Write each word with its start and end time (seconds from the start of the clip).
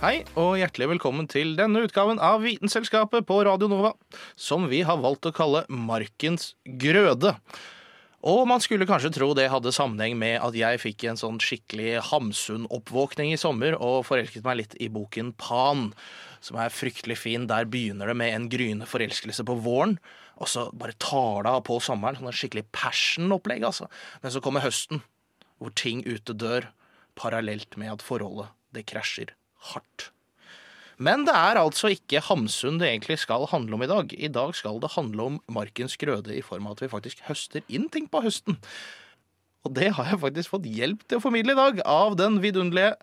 Hei, 0.00 0.22
og 0.40 0.54
hjertelig 0.56 0.86
velkommen 0.94 1.26
til 1.28 1.50
denne 1.58 1.82
utgaven 1.84 2.16
av 2.24 2.38
Vitenselskapet 2.40 3.26
på 3.28 3.34
Radio 3.44 3.66
Nova, 3.68 3.90
som 4.32 4.62
vi 4.70 4.78
har 4.88 4.96
valgt 4.96 5.26
å 5.28 5.32
kalle 5.36 5.60
Markens 5.68 6.54
grøde. 6.80 7.34
Og 8.24 8.46
man 8.48 8.62
skulle 8.64 8.86
kanskje 8.88 9.10
tro 9.12 9.28
det 9.36 9.50
hadde 9.52 9.74
sammenheng 9.76 10.14
med 10.16 10.38
at 10.40 10.54
jeg 10.56 10.80
fikk 10.80 11.04
en 11.04 11.20
sånn 11.20 11.36
skikkelig 11.44 11.98
Hamsun-oppvåkning 12.06 13.34
i 13.34 13.40
sommer 13.42 13.76
og 13.76 14.06
forelsket 14.08 14.46
meg 14.46 14.62
litt 14.62 14.76
i 14.80 14.88
boken 14.88 15.34
Pan, 15.36 15.90
som 16.40 16.56
er 16.64 16.72
fryktelig 16.72 17.18
fin. 17.20 17.44
Der 17.50 17.68
begynner 17.68 18.08
det 18.08 18.14
med 18.22 18.32
en 18.32 18.46
gryende 18.48 18.88
forelskelse 18.88 19.44
på 19.50 19.58
våren, 19.66 19.98
og 20.40 20.48
så 20.48 20.70
bare 20.72 20.96
tar 20.96 21.44
det 21.44 21.52
av 21.52 21.66
på 21.68 21.76
sommeren. 21.84 22.16
Sånn 22.22 22.30
en 22.32 22.38
skikkelig 22.40 22.64
passion-opplegg, 22.72 23.68
altså. 23.68 23.90
Men 24.24 24.32
så 24.32 24.40
kommer 24.40 24.64
høsten, 24.64 25.04
hvor 25.60 25.76
ting 25.76 26.00
ute 26.08 26.32
dør, 26.32 26.70
parallelt 27.20 27.76
med 27.76 27.98
at 27.98 28.06
forholdet, 28.06 28.48
det 28.72 28.86
krasjer 28.88 29.34
hardt. 29.72 30.10
Men 31.00 31.22
det 31.24 31.32
er 31.32 31.56
altså 31.56 31.88
ikke 31.94 32.20
Hamsun 32.26 32.76
det 32.80 32.90
egentlig 32.90 33.16
skal 33.22 33.46
handle 33.48 33.74
om 33.78 33.82
i 33.82 33.88
dag. 33.88 34.10
I 34.12 34.28
dag 34.28 34.52
skal 34.58 34.80
det 34.82 34.90
handle 34.98 35.22
om 35.30 35.38
markens 35.48 35.96
grøde 36.00 36.34
i 36.36 36.42
form 36.44 36.66
av 36.68 36.76
at 36.76 36.82
vi 36.84 36.90
faktisk 36.92 37.22
høster 37.28 37.64
inn 37.72 37.88
ting 37.88 38.08
på 38.12 38.20
høsten. 38.20 38.58
Og 39.64 39.72
det 39.76 39.90
har 39.96 40.10
jeg 40.12 40.20
faktisk 40.20 40.52
fått 40.52 40.68
hjelp 40.68 41.02
til 41.08 41.18
å 41.20 41.24
formidle 41.24 41.52
i 41.56 41.60
dag 41.60 41.80
av 41.88 42.16
den 42.20 42.38
vidunderlige 42.44 42.96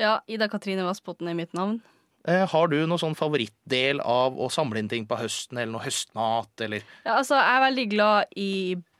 Ja, 0.00 0.20
Ida 0.30 0.48
Katrine 0.48 0.84
Vassbotn 0.86 1.28
er 1.28 1.34
mitt 1.36 1.52
navn. 1.56 1.80
eh, 2.24 2.46
Har 2.48 2.68
du 2.68 2.76
noen 2.86 3.00
sånn 3.00 3.16
favorittdel 3.18 4.00
av 4.00 4.36
å 4.40 4.48
samle 4.52 4.78
inn 4.80 4.88
ting 4.88 5.04
på 5.08 5.16
høsten, 5.20 5.58
eller 5.58 5.72
noe 5.72 5.84
høstmat, 5.84 6.52
eller 6.60 6.84
Ja, 7.04 7.18
altså, 7.18 7.36
jeg 7.36 7.56
er 7.56 7.64
veldig 7.68 7.86
glad 7.90 8.24
i 8.36 8.50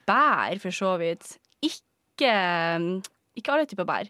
bær, 0.08 0.58
for 0.60 0.70
så 0.76 0.98
vidt. 1.00 1.38
Ikke, 1.64 2.32
ikke 3.38 3.52
alle 3.54 3.66
typer 3.70 3.86
bær, 3.88 4.08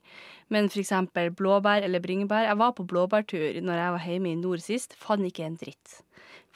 men 0.49 0.69
eksempel 0.71 1.31
blåbær 1.37 1.85
eller 1.87 2.03
bringebær. 2.03 2.47
Jeg 2.49 2.59
var 2.61 2.73
på 2.77 2.87
blåbærtur 2.89 3.59
når 3.61 3.81
jeg 3.81 3.97
var 3.97 4.07
hjemme 4.07 4.31
i 4.33 4.39
nord 4.41 4.63
sist. 4.65 4.97
Fant 4.99 5.25
ikke 5.27 5.45
en 5.47 5.59
dritt. 5.61 5.99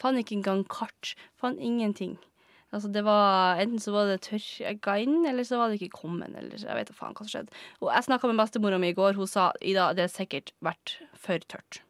Fant 0.00 0.18
ikke 0.18 0.38
engang 0.38 0.64
kart. 0.68 1.14
Fant 1.40 1.60
ingenting. 1.60 2.16
Altså, 2.74 2.88
det 2.90 3.04
var, 3.06 3.60
Enten 3.62 3.78
så 3.78 3.92
var 3.94 4.08
det 4.10 4.24
tørka 4.26 4.96
inn, 4.98 5.20
eller 5.30 5.46
så 5.46 5.60
var 5.60 5.70
det 5.70 5.78
ikke 5.78 6.00
kommet. 6.00 6.32
Eller 6.34 6.58
jeg 6.58 6.74
vet 6.74 6.90
da 6.90 6.96
faen 6.96 7.14
hva 7.14 7.22
som 7.22 7.30
skjedde. 7.30 7.54
Og 7.84 7.92
jeg 7.92 8.06
snakka 8.08 8.30
med 8.30 8.40
bestemora 8.40 8.80
mi 8.82 8.90
i 8.90 8.96
går. 8.96 9.14
Hun 9.14 9.30
sa 9.30 9.52
Ida, 9.62 9.92
det 9.94 10.08
har 10.08 10.14
sikkert 10.14 10.50
vært 10.64 10.96
for 11.14 11.38
tørt. 11.46 11.82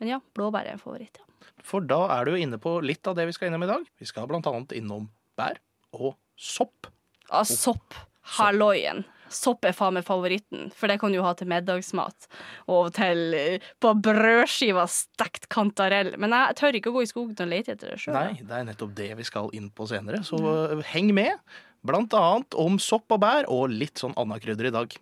Men 0.00 0.14
ja, 0.14 0.20
blåbær 0.38 0.64
er 0.64 0.78
en 0.78 0.80
favoritt. 0.80 1.18
ja. 1.20 1.24
For 1.68 1.84
da 1.84 2.06
er 2.14 2.24
du 2.24 2.38
inne 2.38 2.56
på 2.62 2.78
litt 2.80 3.04
av 3.10 3.18
det 3.18 3.26
vi 3.28 3.34
skal 3.36 3.50
innom 3.50 3.66
i 3.66 3.68
dag. 3.68 3.84
Vi 4.00 4.06
skal 4.08 4.28
blant 4.30 4.46
annet 4.48 4.72
innom 4.78 5.10
bær 5.36 5.58
og 5.92 6.14
sopp. 6.38 6.88
Ah, 7.28 7.44
sopp. 7.44 7.98
Halloien. 8.38 9.04
Sopp 9.34 9.66
er 9.68 9.76
faen 9.76 9.96
meg 9.98 10.06
favoritten, 10.06 10.68
for 10.74 10.90
det 10.90 10.98
kan 11.02 11.14
du 11.14 11.20
ha 11.24 11.34
til 11.38 11.50
middagsmat. 11.50 12.28
Og 12.72 12.90
til 12.96 13.36
eh, 13.36 13.70
på 13.82 13.94
brødskiva 14.04 14.86
stekt 14.90 15.48
kantarell. 15.52 16.14
Men 16.20 16.34
jeg 16.36 16.58
tør 16.60 16.78
ikke 16.78 16.92
å 16.92 16.98
gå 16.98 17.06
i 17.06 17.10
skogen 17.10 17.38
og 17.44 17.50
lete 17.52 17.76
etter 17.76 17.94
det 17.94 18.02
sjøl. 18.02 18.16
Nei, 18.16 18.42
det 18.42 18.60
er 18.60 18.68
nettopp 18.68 18.94
det 18.98 19.10
vi 19.18 19.26
skal 19.26 19.50
inn 19.56 19.70
på 19.74 19.88
senere, 19.90 20.22
så 20.26 20.40
mm. 20.40 20.84
heng 20.92 21.12
med. 21.16 21.58
Blant 21.86 22.14
annet 22.18 22.56
om 22.58 22.76
sopp 22.82 23.12
og 23.14 23.22
bær, 23.22 23.46
og 23.54 23.70
litt 23.70 24.00
sånn 24.00 24.16
anna 24.18 24.40
krydder 24.42 24.68
i 24.70 24.74
dag. 24.74 24.94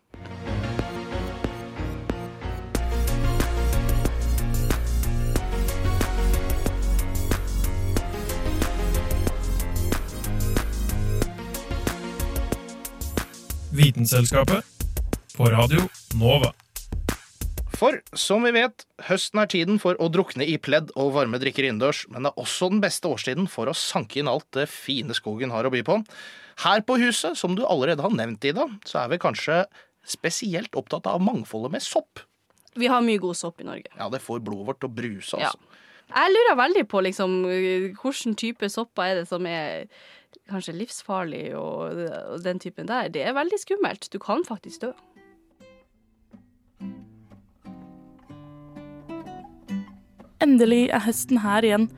Vitenselskapet 13.86 14.64
på 15.36 15.46
Radio 15.52 15.84
Nova. 16.18 16.48
For 17.78 18.00
som 18.18 18.42
vi 18.42 18.50
vet, 18.56 18.82
høsten 19.06 19.38
er 19.38 19.50
tiden 19.52 19.76
for 19.78 19.94
å 20.02 20.08
drukne 20.10 20.42
i 20.42 20.56
pledd 20.58 20.88
og 20.98 21.12
varme 21.14 21.38
drikker 21.38 21.68
innendørs, 21.68 22.00
men 22.10 22.26
det 22.26 22.32
er 22.32 22.42
også 22.42 22.66
den 22.72 22.80
beste 22.82 23.06
årstiden 23.06 23.46
for 23.52 23.70
å 23.70 23.76
sanke 23.78 24.18
inn 24.18 24.30
alt 24.32 24.48
det 24.56 24.64
fine 24.72 25.14
skogen 25.14 25.54
har 25.54 25.68
å 25.68 25.70
by 25.70 25.84
på. 25.86 26.00
Her 26.64 26.82
på 26.88 26.96
huset, 26.98 27.38
som 27.38 27.54
du 27.54 27.62
allerede 27.62 28.02
har 28.02 28.16
nevnt, 28.16 28.48
Ida, 28.50 28.66
så 28.88 29.04
er 29.04 29.12
vi 29.14 29.20
kanskje 29.22 29.60
spesielt 30.02 30.74
opptatt 30.82 31.06
av 31.12 31.22
mangfoldet 31.22 31.76
med 31.76 31.86
sopp. 31.86 32.24
Vi 32.74 32.90
har 32.90 33.06
mye 33.06 33.22
god 33.22 33.38
sopp 33.38 33.62
i 33.62 33.68
Norge. 33.70 33.92
Ja, 33.94 34.10
det 34.10 34.24
får 34.24 34.42
blodet 34.42 34.72
vårt 34.72 34.82
til 34.82 34.90
å 34.90 34.96
bruse, 34.98 35.38
Ja. 35.38 35.52
altså. 35.54 35.82
Jeg 36.10 36.34
lurer 36.34 36.58
veldig 36.58 36.88
på 36.90 37.06
liksom 37.06 37.38
hvilken 37.46 38.34
type 38.38 38.66
sopper 38.70 39.12
er 39.12 39.14
det 39.22 39.28
som 39.30 39.46
er 39.46 39.86
kanskje 40.50 40.76
livsfarlig 40.76 41.44
og, 41.58 42.00
den 42.44 42.60
typen 42.62 42.88
der. 42.88 43.10
Det 43.12 43.22
er 43.26 43.36
veldig 43.36 43.58
skummelt. 43.60 44.08
Du 44.12 44.18
kan 44.22 44.44
faktisk 44.46 44.86
dø. 44.86 44.92
Endelig 50.42 50.90
er 50.92 51.02
høsten 51.02 51.40
her 51.42 51.64
igjen, 51.64 51.88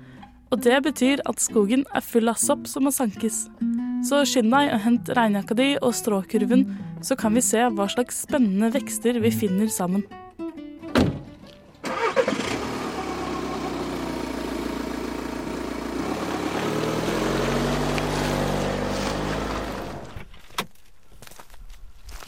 og 0.48 0.62
det 0.64 0.78
betyr 0.86 1.20
at 1.28 1.42
skogen 1.42 1.82
er 1.94 2.04
full 2.04 2.30
av 2.30 2.38
sopp 2.40 2.68
som 2.70 2.86
må 2.86 2.92
sankes. 2.94 3.48
Så 4.06 4.22
skynd 4.30 4.54
deg 4.54 4.70
og 4.72 4.80
hent 4.84 5.10
regnjakka 5.18 5.56
di 5.58 5.72
og 5.82 5.92
stråkurven, 5.98 6.64
så 7.02 7.18
kan 7.18 7.34
vi 7.34 7.42
se 7.44 7.66
hva 7.74 7.88
slags 7.90 8.22
spennende 8.24 8.70
vekster 8.72 9.18
vi 9.20 9.34
finner 9.34 9.68
sammen. 9.74 10.06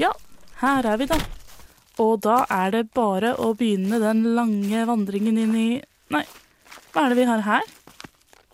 Ja, 0.00 0.12
her 0.60 0.86
er 0.86 0.98
vi 1.00 1.08
da. 1.08 1.16
Og 2.00 2.20
da 2.24 2.42
er 2.52 2.72
det 2.74 2.86
bare 2.96 3.34
å 3.40 3.52
begynne 3.56 4.00
den 4.00 4.22
lange 4.36 4.84
vandringen 4.88 5.38
inn 5.40 5.56
i 5.56 5.68
Nei, 6.10 6.24
hva 6.90 7.04
er 7.04 7.12
det 7.12 7.20
vi 7.20 7.26
har 7.28 7.44
her? 7.46 7.66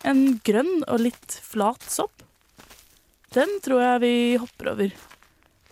En 0.05 0.21
grønn 0.45 0.83
og 0.85 1.01
litt 1.01 1.39
flat 1.41 1.87
sopp? 1.89 2.21
Den 3.33 3.59
tror 3.65 3.81
jeg 3.81 4.03
vi 4.03 4.13
hopper 4.41 4.71
over. 4.75 4.93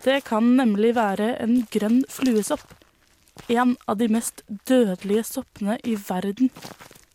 Det 0.05 0.17
kan 0.25 0.49
nemlig 0.57 0.95
være 0.97 1.35
en 1.41 1.59
grønn 1.71 2.01
fluesopp. 2.09 2.65
En 3.53 3.75
av 3.85 3.99
de 4.01 4.09
mest 4.09 4.41
dødelige 4.69 5.27
soppene 5.29 5.77
i 5.85 5.95
verden. 6.09 6.49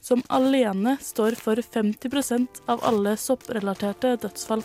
Som 0.01 0.23
alene 0.31 0.97
står 1.03 1.37
for 1.39 1.59
50% 1.59 2.63
av 2.71 2.83
alle 2.87 3.17
sopprelaterte 3.19 4.17
dødsfall. 4.23 4.63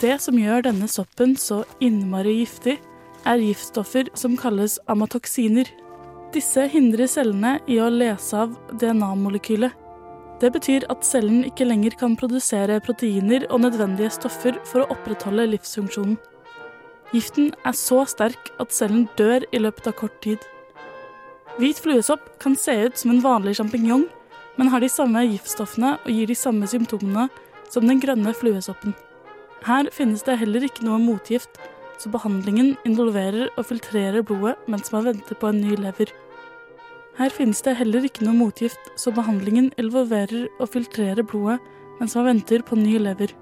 Det 0.00 0.16
som 0.22 0.38
gjør 0.38 0.68
denne 0.70 0.88
soppen 0.90 1.36
så 1.38 1.64
innmari 1.82 2.40
giftig, 2.40 2.78
er 3.26 3.42
giftstoffer 3.42 4.10
som 4.18 4.36
kalles 4.38 4.78
amatoksiner. 4.90 5.68
Disse 6.34 6.66
hindrer 6.70 7.08
cellene 7.10 7.56
i 7.70 7.78
å 7.82 7.90
lese 7.90 8.44
av 8.46 8.54
DNA-molekylet. 8.78 9.74
Det 10.40 10.50
betyr 10.52 10.84
at 10.92 11.04
cellen 11.06 11.46
ikke 11.48 11.64
lenger 11.64 11.96
kan 11.96 12.16
produsere 12.20 12.76
proteiner 12.84 13.46
og 13.48 13.62
nødvendige 13.64 14.12
stoffer 14.12 14.58
for 14.68 14.84
å 14.84 14.90
opprettholde 14.92 15.46
livsfunksjonen. 15.54 16.18
Giften 17.14 17.52
er 17.64 17.76
så 17.78 18.02
sterk 18.10 18.50
at 18.60 18.74
cellen 18.74 19.06
dør 19.16 19.46
i 19.54 19.62
løpet 19.62 19.88
av 19.88 19.96
kort 19.96 20.18
tid. 20.24 20.42
Hvit 21.56 21.78
fluesopp 21.80 22.34
kan 22.42 22.56
se 22.58 22.74
ut 22.84 22.98
som 23.00 23.14
en 23.14 23.22
vanlig 23.24 23.54
sjampinjong, 23.56 24.04
men 24.58 24.68
har 24.72 24.82
de 24.82 24.90
samme 24.92 25.22
giftstoffene 25.30 25.94
og 26.02 26.10
gir 26.12 26.28
de 26.28 26.36
samme 26.36 26.68
symptomene 26.68 27.28
som 27.72 27.86
den 27.88 28.02
grønne 28.02 28.34
fluesoppen. 28.36 28.92
Her 29.64 29.88
finnes 29.94 30.26
det 30.26 30.36
heller 30.42 30.66
ikke 30.66 30.84
noe 30.84 30.98
motgift, 31.00 31.56
så 32.00 32.10
behandlingen 32.12 32.74
involverer 32.88 33.48
å 33.56 33.64
filtrere 33.64 34.22
blodet 34.26 34.56
mens 34.70 34.92
man 34.92 35.06
venter 35.08 35.38
på 35.38 35.50
en 35.50 35.60
ny 35.62 35.76
lever. 35.80 36.12
Her 37.16 37.32
finnes 37.32 37.62
det 37.64 37.78
heller 37.78 38.04
ikke 38.04 38.26
noe 38.26 38.36
motgift, 38.36 38.90
så 39.00 39.12
behandlingen 39.16 39.70
involverer 39.80 40.50
å 40.60 40.68
filtrere 40.68 41.24
blodet 41.24 41.58
mens 42.00 42.16
man 42.18 42.28
venter 42.28 42.64
på 42.66 42.76
ny 42.76 42.98
lever. 43.00 43.32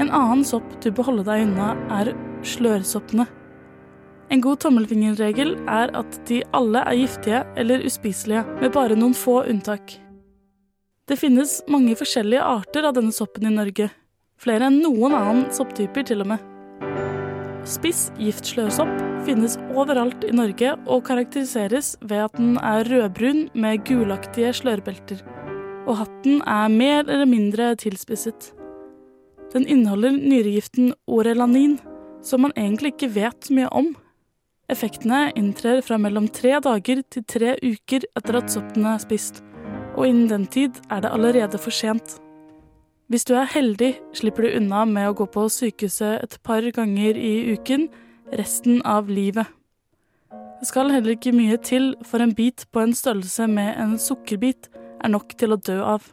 En 0.00 0.08
annen 0.08 0.42
sopp 0.48 0.64
du 0.80 0.88
bør 0.90 1.10
holde 1.10 1.26
deg 1.28 1.44
unna, 1.44 1.74
er 1.92 2.14
slørsoppene. 2.48 3.28
En 4.32 4.40
god 4.40 4.62
tommelfingerregel 4.64 5.58
er 5.68 5.92
at 5.98 6.16
de 6.30 6.40
alle 6.56 6.80
er 6.88 6.96
giftige 7.02 7.42
eller 7.60 7.84
uspiselige, 7.84 8.46
med 8.62 8.72
bare 8.72 8.96
noen 8.96 9.12
få 9.12 9.42
unntak. 9.44 9.98
Det 11.04 11.18
finnes 11.20 11.58
mange 11.68 11.92
forskjellige 11.98 12.40
arter 12.40 12.88
av 12.88 12.96
denne 12.96 13.12
soppen 13.12 13.44
i 13.50 13.52
Norge. 13.52 13.90
Flere 14.42 14.66
enn 14.66 14.80
noen 14.82 15.14
annen 15.14 15.44
sopptyper, 15.54 16.02
til 16.08 16.24
og 16.24 16.32
med. 16.32 16.48
Spiss 17.68 18.08
giftslørsopp 18.18 18.90
finnes 19.22 19.54
overalt 19.70 20.24
i 20.26 20.32
Norge 20.34 20.72
og 20.90 21.04
karakteriseres 21.06 21.92
ved 22.02 22.24
at 22.24 22.34
den 22.34 22.56
er 22.58 22.82
rødbrun 22.90 23.44
med 23.54 23.84
gulaktige 23.86 24.50
slørbelter, 24.58 25.20
og 25.86 26.00
hatten 26.00 26.42
er 26.42 26.74
mer 26.74 27.04
eller 27.04 27.28
mindre 27.30 27.70
tilspisset. 27.78 28.50
Den 29.54 29.68
inneholder 29.68 30.16
nyregiften 30.16 30.90
orelanin, 31.06 31.78
som 32.22 32.42
man 32.42 32.56
egentlig 32.56 32.96
ikke 32.96 33.12
vet 33.14 33.46
så 33.46 33.54
mye 33.54 33.70
om. 33.70 33.92
Effektene 34.72 35.28
inntrer 35.38 35.84
fra 35.86 36.00
mellom 36.02 36.26
tre 36.34 36.56
dager 36.64 37.04
til 37.14 37.26
tre 37.30 37.54
uker 37.62 38.08
etter 38.18 38.42
at 38.42 38.50
soppen 38.50 38.90
er 38.90 38.98
spist, 39.02 39.42
og 39.94 40.08
innen 40.08 40.26
den 40.30 40.50
tid 40.50 40.82
er 40.90 41.04
det 41.04 41.14
allerede 41.14 41.62
for 41.62 41.70
sent. 41.70 42.18
Hvis 43.12 43.26
du 43.28 43.34
er 43.36 43.44
heldig, 43.44 43.90
slipper 44.16 44.46
du 44.46 44.54
unna 44.56 44.86
med 44.88 45.10
å 45.10 45.12
gå 45.12 45.26
på 45.28 45.42
sykehuset 45.52 46.22
et 46.24 46.36
par 46.40 46.64
ganger 46.72 47.18
i 47.20 47.52
uken 47.52 47.90
resten 48.32 48.78
av 48.88 49.10
livet. 49.12 49.50
Det 50.32 50.70
skal 50.70 50.88
heller 50.94 51.12
ikke 51.12 51.34
mye 51.36 51.58
til 51.60 51.90
for 52.08 52.24
en 52.24 52.32
bit 52.32 52.64
på 52.72 52.80
en 52.80 52.96
størrelse 52.96 53.50
med 53.52 53.76
en 53.82 53.98
sukkerbit 54.00 54.70
er 54.96 55.12
nok 55.12 55.36
til 55.36 55.52
å 55.52 55.60
dø 55.60 55.76
av. 55.84 56.08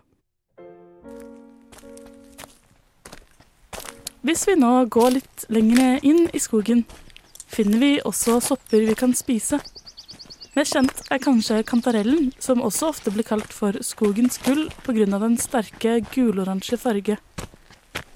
Hvis 4.20 4.44
vi 4.50 4.60
nå 4.60 4.74
går 4.92 5.16
litt 5.22 5.48
lenger 5.48 6.04
inn 6.04 6.26
i 6.36 6.44
skogen, 6.44 6.84
finner 7.48 7.80
vi 7.80 7.94
også 8.04 8.42
sopper 8.44 8.84
vi 8.92 9.00
kan 9.00 9.16
spise. 9.16 9.62
Mest 10.58 10.74
kjent 10.74 11.02
er 11.14 11.22
kanskje 11.22 11.60
kantarellen, 11.68 12.32
som 12.42 12.64
også 12.66 12.90
ofte 12.90 13.12
blir 13.14 13.28
kalt 13.28 13.52
for 13.54 13.76
skogens 13.86 14.40
gull 14.42 14.66
pga. 14.82 15.06
den 15.06 15.38
sterke 15.38 16.00
guloransje 16.10 16.78
farge. 16.78 17.18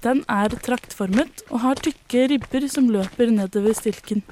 Den 0.02 0.24
er 0.28 0.50
traktformet 0.50 1.44
og 1.52 1.62
har 1.62 1.76
tykke 1.76 2.28
ribber 2.32 2.66
som 2.68 2.90
løper 2.90 3.30
nedover 3.30 3.74
stilken. 3.78 4.24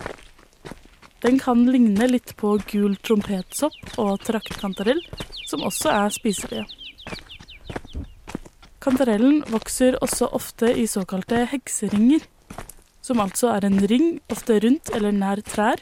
Den 1.21 1.37
kan 1.37 1.61
ligne 1.69 2.07
litt 2.09 2.33
på 2.35 2.57
gul 2.71 2.97
trompetsopp 2.97 3.99
og 4.01 4.19
traktkantarell, 4.25 5.03
som 5.45 5.61
også 5.61 5.93
er 5.93 6.09
spiselige. 6.09 6.65
Kantarellen 8.81 9.43
vokser 9.53 9.99
også 10.01 10.31
ofte 10.33 10.73
i 10.73 10.87
såkalte 10.89 11.45
hekseringer, 11.53 12.25
som 13.05 13.21
altså 13.21 13.53
er 13.53 13.69
en 13.69 13.77
ring, 13.85 14.15
ofte 14.33 14.57
rundt 14.65 14.89
eller 14.95 15.13
nær 15.13 15.45
trær. 15.45 15.77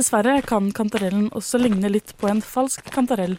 Dessverre 0.00 0.38
kan 0.40 0.70
kantarellen 0.72 1.26
også 1.36 1.58
ligne 1.60 1.90
litt 1.92 2.14
på 2.16 2.28
en 2.30 2.38
falsk 2.40 2.86
kantarell, 2.94 3.34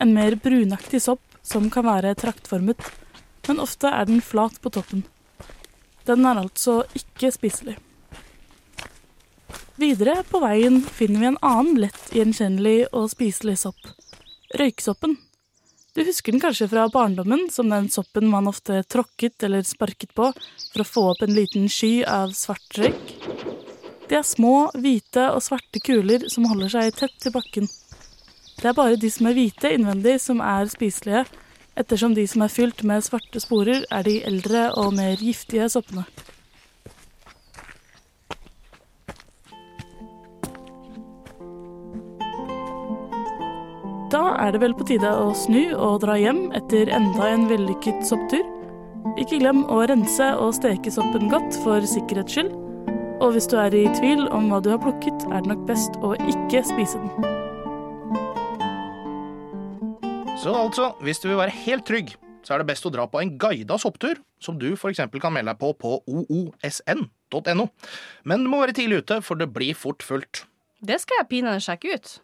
en 0.00 0.14
mer 0.16 0.32
brunaktig 0.40 1.02
sopp 1.04 1.20
som 1.44 1.66
kan 1.68 1.84
være 1.84 2.14
traktformet, 2.16 2.80
men 3.44 3.60
ofte 3.60 3.90
er 3.92 4.08
den 4.08 4.22
flat 4.24 4.56
på 4.64 4.72
toppen. 4.72 5.02
Den 6.08 6.24
er 6.24 6.40
altså 6.40 6.78
ikke 6.96 7.28
spiselig. 7.36 7.76
Videre 9.76 10.22
på 10.30 10.40
veien 10.40 10.80
finner 10.80 11.20
vi 11.20 11.30
en 11.34 11.38
annen 11.44 11.82
lett 11.84 12.16
gjenkjennelig 12.16 12.88
og 12.96 13.12
spiselig 13.12 13.58
sopp. 13.66 13.92
Røyksoppen. 14.56 15.18
Du 15.92 16.00
husker 16.06 16.32
den 16.32 16.40
kanskje 16.40 16.70
fra 16.72 16.88
barndommen 16.88 17.50
som 17.52 17.68
den 17.68 17.92
soppen 17.92 18.32
man 18.32 18.48
ofte 18.48 18.80
tråkket 18.88 19.44
eller 19.44 19.68
sparket 19.68 20.16
på 20.16 20.32
for 20.32 20.80
å 20.80 20.92
få 20.96 21.08
opp 21.12 21.28
en 21.28 21.36
liten 21.36 21.68
sky 21.68 21.98
av 22.08 22.32
svart 22.32 22.80
røyk? 22.80 23.49
De 24.10 24.16
er 24.18 24.24
små, 24.26 24.72
hvite 24.74 25.28
og 25.30 25.38
svarte 25.46 25.78
kuler 25.86 26.24
som 26.32 26.48
holder 26.50 26.72
seg 26.72 26.96
tett 26.98 27.12
til 27.22 27.30
bakken. 27.30 27.68
Det 28.58 28.66
er 28.66 28.74
bare 28.74 28.98
de 28.98 29.06
som 29.06 29.28
er 29.30 29.36
hvite 29.36 29.70
innvendig 29.70 30.16
som 30.18 30.40
er 30.42 30.66
spiselige, 30.72 31.22
ettersom 31.78 32.16
de 32.16 32.24
som 32.26 32.42
er 32.42 32.50
fylt 32.50 32.82
med 32.82 33.04
svarte 33.06 33.38
sporer, 33.38 33.84
er 33.86 34.02
de 34.02 34.16
eldre 34.26 34.64
og 34.82 34.96
mer 34.96 35.14
giftige 35.22 35.68
soppene. 35.70 36.02
Da 44.10 44.24
er 44.42 44.50
det 44.50 44.60
vel 44.64 44.74
på 44.74 44.88
tide 44.90 45.06
å 45.06 45.28
snu 45.38 45.70
og 45.76 46.00
dra 46.02 46.16
hjem 46.18 46.48
etter 46.58 46.90
enda 46.90 47.28
en 47.30 47.46
vellykket 47.46 48.02
sopptur. 48.08 48.42
Ikke 49.14 49.38
glem 49.38 49.62
å 49.70 49.84
rense 49.86 50.32
og 50.42 50.50
steke 50.58 50.90
soppen 50.90 51.30
godt 51.30 51.60
for 51.62 51.86
sikkerhets 51.86 52.34
skyld. 52.34 52.69
Og 53.20 53.34
hvis 53.34 53.44
du 53.52 53.58
er 53.60 53.74
i 53.76 53.82
tvil 53.98 54.22
om 54.32 54.46
hva 54.48 54.62
du 54.64 54.70
har 54.72 54.78
plukket, 54.80 55.26
er 55.28 55.42
det 55.44 55.50
nok 55.50 55.66
best 55.68 55.96
å 56.00 56.14
ikke 56.24 56.62
spise 56.64 56.96
den. 57.02 57.10
Så 60.40 60.54
altså, 60.56 60.86
hvis 61.04 61.20
du 61.20 61.28
vil 61.28 61.36
være 61.36 61.52
helt 61.52 61.84
trygg, 61.84 62.14
så 62.40 62.54
er 62.54 62.62
det 62.62 62.70
best 62.70 62.88
å 62.88 62.92
dra 62.94 63.04
på 63.12 63.20
en 63.20 63.34
guida 63.36 63.76
sopptur, 63.76 64.22
som 64.40 64.56
du 64.56 64.70
f.eks. 64.72 65.02
kan 65.20 65.36
melde 65.36 65.52
deg 65.52 65.60
på 65.60 65.74
på 65.76 65.98
oosn.no. 66.08 67.68
Men 68.24 68.46
du 68.46 68.48
må 68.48 68.62
være 68.62 68.78
tidlig 68.80 69.02
ute, 69.04 69.20
for 69.20 69.36
det 69.36 69.50
blir 69.52 69.76
fort 69.76 70.00
fullt. 70.00 70.46
Det 70.80 70.96
skal 71.02 71.20
jeg 71.20 71.30
pinadø 71.34 71.60
sjekke 71.60 71.92
ut. 71.92 72.16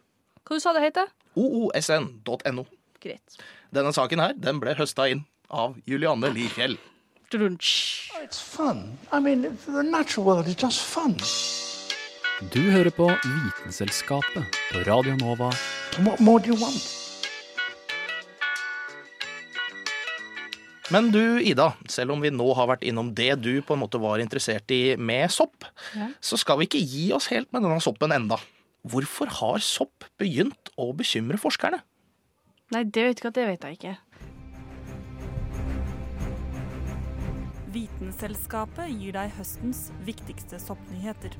Hva 0.47 0.57
du 0.57 0.65
sa 0.65 0.73
det 0.73 0.87
heter? 0.87 1.13
oosn.no. 1.37 2.65
Greit. 3.05 3.41
Denne 3.69 3.93
saken 3.93 4.25
her, 4.25 4.33
den 4.33 4.57
ble 4.63 4.73
høsta 4.79 5.05
inn 5.13 5.27
av 5.53 5.77
Julianne 5.85 6.33
Lifjell. 6.33 6.79
Tudunch. 7.29 8.09
It's 8.23 8.39
fun. 8.39 8.97
I 9.11 9.19
mean, 9.19 9.41
the 9.65 9.83
natural 9.83 10.25
world 10.25 10.47
is 10.47 10.55
just 10.55 10.79
fun. 10.81 11.17
Du 12.53 12.61
hører 12.71 12.89
på 12.93 13.07
Vitenselskapet 13.25 14.45
på 14.71 14.83
Radio 14.87 15.15
Nova. 15.19 15.49
What 16.05 16.19
more 16.21 16.39
do 16.39 16.53
you 16.53 16.57
want? 16.61 16.93
Men 20.89 21.09
du, 21.11 21.19
Ida, 21.43 21.73
selv 21.91 22.13
om 22.15 22.21
vi 22.23 22.29
nå 22.31 22.45
har 22.55 22.69
vært 22.69 22.85
innom 22.87 23.09
det 23.17 23.33
du 23.43 23.57
på 23.65 23.75
en 23.75 23.81
måte 23.81 23.99
var 23.99 24.21
interessert 24.23 24.71
i 24.71 24.95
med 24.95 25.27
sopp, 25.33 25.65
Ja. 25.97 26.07
så 26.23 26.37
skal 26.39 26.59
vi 26.61 26.67
ikke 26.69 26.79
gi 26.79 27.09
oss 27.11 27.27
helt 27.33 27.51
med 27.51 27.65
denne 27.65 27.81
soppen 27.83 28.13
enda. 28.15 28.37
Hvorfor 28.87 29.27
har 29.41 29.59
sopp 29.59 30.05
begynt 30.17 30.71
å 30.79 30.93
bekymre 30.95 31.35
forskerne? 31.41 31.81
Nei, 32.71 32.83
det 32.83 33.03
vet 33.19 33.63
jeg 33.65 33.75
ikke. 33.75 33.97
Vitenselskapet 38.07 38.87
gir 38.95 39.15
deg 39.17 39.33
høstens 39.35 39.89
viktigste 40.07 40.55
soppnyheter. 40.63 41.33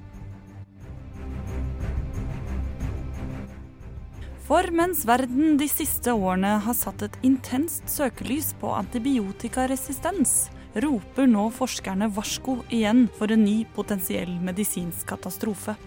For 4.43 4.67
mens 4.75 5.05
verden 5.07 5.55
de 5.59 5.67
siste 5.71 6.11
årene 6.11 6.57
har 6.65 6.75
satt 6.75 7.05
et 7.07 7.15
intenst 7.23 7.87
søkelys 7.91 8.51
på 8.59 8.73
antibiotikaresistens, 8.75 10.49
roper 10.83 11.29
nå 11.31 11.45
forskerne 11.55 12.09
varsko 12.11 12.57
igjen 12.67 13.05
for 13.15 13.31
en 13.31 13.45
ny 13.47 13.61
potensiell 13.75 14.35
medisinsk 14.43 15.07
katastrofe. 15.07 15.77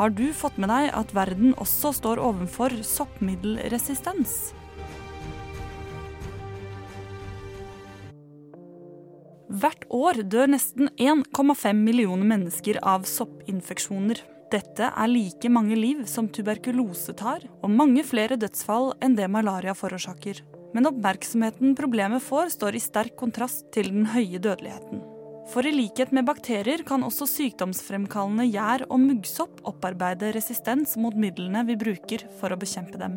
Har 0.00 0.08
du 0.16 0.30
fått 0.32 0.56
med 0.56 0.72
deg 0.72 0.88
at 0.96 1.12
verden 1.16 1.52
også 1.60 1.92
står 2.00 2.24
overfor 2.24 2.80
soppmiddelresistens? 2.80 4.54
Hvert 9.48 9.86
år 9.88 10.18
dør 10.28 10.50
nesten 10.52 10.90
1,5 11.00 11.78
millioner 11.80 12.28
mennesker 12.28 12.76
av 12.84 13.06
soppinfeksjoner. 13.08 14.20
Dette 14.52 14.90
er 14.92 15.08
like 15.08 15.48
mange 15.52 15.76
liv 15.76 16.02
som 16.08 16.28
tuberkulose 16.28 17.14
tar, 17.16 17.46
og 17.64 17.72
mange 17.72 18.04
flere 18.04 18.36
dødsfall 18.40 18.92
enn 19.04 19.16
det 19.16 19.28
malaria 19.32 19.72
forårsaker. 19.76 20.42
Men 20.76 20.90
oppmerksomheten 20.90 21.72
problemet 21.76 22.24
får, 22.24 22.52
står 22.58 22.76
i 22.76 22.82
sterk 22.84 23.16
kontrast 23.16 23.70
til 23.72 23.88
den 23.94 24.10
høye 24.12 24.36
dødeligheten. 24.36 25.00
For 25.48 25.64
i 25.64 25.72
likhet 25.72 26.12
med 26.12 26.28
bakterier 26.28 26.84
kan 26.84 27.06
også 27.06 27.24
sykdomsfremkallende 27.32 28.50
gjær 28.52 28.84
og 28.90 29.00
muggsopp 29.00 29.64
opparbeide 29.68 30.34
resistens 30.36 30.92
mot 31.00 31.16
midlene 31.16 31.64
vi 31.70 31.80
bruker 31.80 32.28
for 32.36 32.52
å 32.52 32.60
bekjempe 32.60 33.00
dem. 33.00 33.16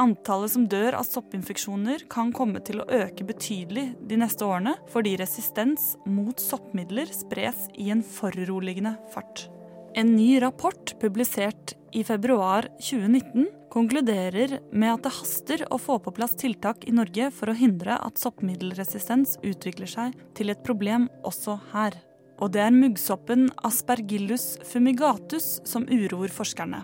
Antallet 0.00 0.52
som 0.54 0.64
dør 0.70 0.96
av 0.96 1.04
soppinfeksjoner 1.04 2.06
kan 2.12 2.32
komme 2.32 2.62
til 2.64 2.80
å 2.80 2.88
øke 2.88 3.26
betydelig 3.28 3.90
de 4.08 4.18
neste 4.20 4.46
årene, 4.46 4.76
fordi 4.92 5.16
resistens 5.20 5.92
mot 6.08 6.40
soppmidler 6.40 7.10
spres 7.12 7.66
i 7.76 7.90
en 7.92 8.04
foruroligende 8.04 8.94
fart. 9.12 9.46
En 9.94 10.14
ny 10.16 10.38
rapport 10.40 10.94
publisert 11.00 11.74
i 11.92 12.00
februar 12.08 12.70
2019 12.80 13.50
konkluderer 13.72 14.58
med 14.72 14.94
at 14.94 15.04
det 15.04 15.12
haster 15.18 15.64
å 15.68 15.78
få 15.80 15.98
på 16.00 16.14
plass 16.16 16.32
tiltak 16.40 16.86
i 16.88 16.94
Norge 16.96 17.28
for 17.36 17.52
å 17.52 17.56
hindre 17.56 17.98
at 18.00 18.20
soppmiddelresistens 18.20 19.36
utvikler 19.44 19.90
seg 19.92 20.16
til 20.36 20.52
et 20.52 20.64
problem 20.64 21.10
også 21.28 21.58
her. 21.74 21.98
Og 22.40 22.54
det 22.56 22.64
er 22.64 22.74
muggsoppen 22.74 23.50
Aspergillus 23.68 24.56
fumigatus 24.66 25.58
som 25.68 25.84
uroer 25.88 26.32
forskerne. 26.32 26.82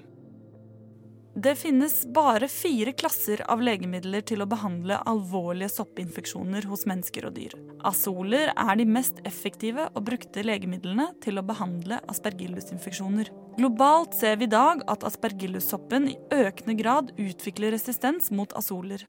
Det 1.43 1.55
finnes 1.55 2.07
bare 2.15 2.49
fire 2.49 2.93
klasser 2.93 3.45
av 3.51 3.61
legemidler 3.63 4.25
til 4.27 4.41
å 4.43 4.47
behandle 4.51 4.97
alvorlige 5.07 5.71
soppinfeksjoner 5.71 6.65
hos 6.67 6.83
mennesker 6.91 7.29
og 7.29 7.37
dyr. 7.37 7.55
Azoler 7.87 8.51
er 8.59 8.81
de 8.81 8.87
mest 8.91 9.21
effektive 9.29 9.85
og 9.93 10.03
brukte 10.09 10.43
legemidlene 10.43 11.07
til 11.23 11.39
å 11.39 11.45
behandle 11.47 12.01
aspergillusinfeksjoner. 12.11 13.31
Globalt 13.55 14.19
ser 14.19 14.41
vi 14.41 14.49
i 14.49 14.51
dag 14.57 14.83
at 14.91 15.07
aspergillussoppen 15.07 16.11
i 16.11 16.19
økende 16.35 16.75
grad 16.81 17.15
utvikler 17.15 17.71
resistens 17.77 18.33
mot 18.35 18.59
azoler. 18.59 19.07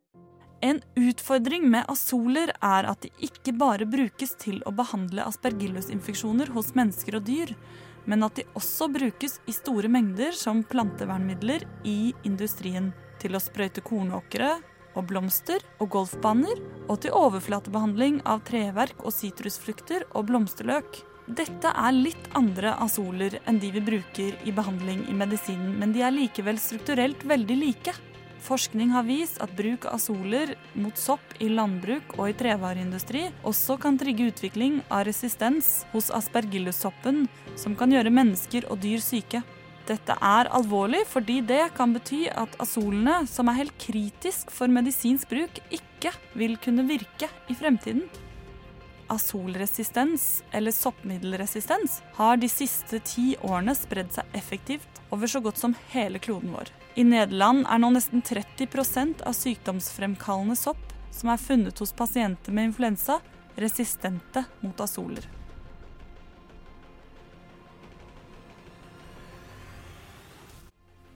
En 0.61 0.83
utfordring 1.01 1.65
med 1.71 1.89
azoler 1.89 2.53
er 2.61 2.91
at 2.93 3.01
de 3.07 3.09
ikke 3.25 3.57
bare 3.57 3.89
brukes 3.89 4.37
til 4.37 4.61
å 4.69 4.75
behandle 4.75 5.25
aspergillusinfeksjoner 5.25 6.53
hos 6.53 6.75
mennesker 6.77 7.17
og 7.17 7.25
dyr, 7.25 7.57
men 8.05 8.23
at 8.25 8.39
de 8.39 8.47
også 8.57 8.89
brukes 8.93 9.39
i 9.49 9.55
store 9.55 9.91
mengder 9.91 10.35
som 10.37 10.63
plantevernmidler 10.63 11.65
i 11.87 12.13
industrien. 12.27 12.91
Til 13.19 13.35
å 13.35 13.43
sprøyte 13.43 13.83
kornåkre 13.83 14.53
og 14.97 15.05
blomster 15.09 15.63
og 15.79 15.91
golfbaner, 15.93 16.59
og 16.89 17.01
til 17.03 17.15
overflatebehandling 17.15 18.21
av 18.29 18.43
treverk 18.47 19.03
og 19.03 19.13
sitrusfrukter 19.15 20.07
og 20.13 20.29
blomsterløk. 20.31 21.03
Dette 21.29 21.69
er 21.77 21.93
litt 21.93 22.29
andre 22.37 22.73
azoler 22.81 23.35
enn 23.45 23.59
de 23.61 23.69
vi 23.75 23.83
bruker 23.85 24.37
i 24.49 24.53
behandling 24.55 25.03
i 25.11 25.17
medisinen, 25.17 25.75
men 25.77 25.93
de 25.93 26.01
er 26.01 26.15
likevel 26.15 26.57
strukturelt 26.57 27.21
veldig 27.29 27.57
like. 27.59 27.93
Forskning 28.39 28.93
har 28.95 29.03
vist 29.03 29.39
at 29.43 29.51
bruk 29.57 29.85
av 29.89 29.99
soler 30.01 30.55
mot 30.79 30.97
sopp 30.97 31.35
i 31.43 31.49
landbruk 31.51 32.15
og 32.17 32.29
i 32.29 32.35
trevareindustri 32.39 33.25
også 33.47 33.75
kan 33.81 33.99
trigge 33.99 34.29
utvikling 34.31 34.79
av 34.87 35.05
resistens 35.09 35.83
hos 35.91 36.09
aspergillus-soppen, 36.15 37.25
som 37.59 37.75
kan 37.75 37.91
gjøre 37.93 38.13
mennesker 38.13 38.69
og 38.71 38.79
dyr 38.83 39.03
syke. 39.03 39.43
Dette 39.89 40.15
er 40.21 40.49
alvorlig 40.53 41.01
fordi 41.09 41.39
det 41.49 41.71
kan 41.77 41.93
bety 41.95 42.27
at 42.29 42.55
azolene, 42.61 43.23
som 43.27 43.49
er 43.49 43.63
helt 43.63 43.77
kritisk 43.81 44.53
for 44.53 44.71
medisinsk 44.71 45.31
bruk, 45.31 45.61
ikke 45.73 46.13
vil 46.37 46.57
kunne 46.61 46.87
virke 46.87 47.29
i 47.49 47.57
fremtiden. 47.57 48.05
Azolresistens, 49.09 50.43
eller 50.53 50.71
soppmiddelresistens, 50.75 52.03
har 52.19 52.37
de 52.37 52.49
siste 52.51 53.01
ti 53.01 53.31
årene 53.41 53.73
spredd 53.75 54.13
seg 54.13 54.37
effektivt 54.37 55.01
over 55.09 55.27
så 55.31 55.41
godt 55.41 55.57
som 55.57 55.73
hele 55.95 56.21
kloden 56.21 56.53
vår. 56.53 56.69
I 56.99 57.03
Nederland 57.07 57.63
er 57.71 57.79
nå 57.79 57.93
nesten 57.95 58.19
30% 58.25 59.21
av 59.23 59.35
sykdomsfremkallende 59.37 60.57
sopp 60.59 60.81
som 61.15 61.31
er 61.31 61.39
funnet 61.39 61.79
hos 61.79 61.93
pasienter 61.95 62.51
med 62.51 62.73
influensa, 62.73 63.21
resistente 63.55 64.43
mot 64.59 64.83
azoler. 64.83 65.23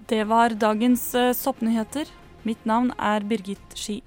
Det 0.07 0.23
var 0.29 0.55
dagens 0.59 1.03
eh, 1.15 1.33
soppnyheter. 1.35 2.07
Mitt 2.47 2.63
navn 2.67 2.91
er 2.99 3.23
Birgit 3.27 3.75
Ski. 3.75 3.99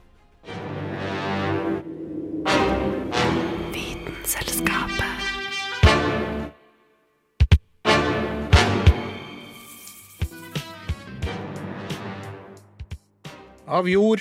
Av 13.66 13.88
jord 13.90 14.20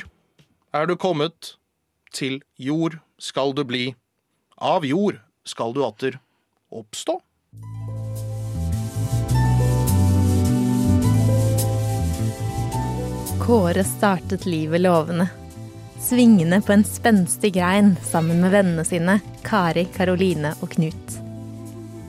er 0.73 0.87
du 0.89 0.95
kommet, 0.97 1.51
til 2.09 2.39
jord 2.57 2.95
skal 3.21 3.51
du 3.53 3.61
bli. 3.61 3.91
Av 4.57 4.81
jord 4.89 5.19
skal 5.45 5.75
du 5.75 5.83
atter 5.85 6.15
oppstå. 6.73 7.19
Kåre 13.43 13.83
startet 13.85 14.47
livet 14.49 14.81
lovende. 14.81 15.27
Svingende 16.01 16.57
på 16.65 16.73
en 16.73 16.85
spenstig 16.89 17.51
grein 17.59 17.93
sammen 18.01 18.41
med 18.41 18.55
vennene 18.55 18.85
sine 18.87 19.19
Kari, 19.45 19.83
Karoline 19.93 20.55
og 20.65 20.73
Knut. 20.73 21.19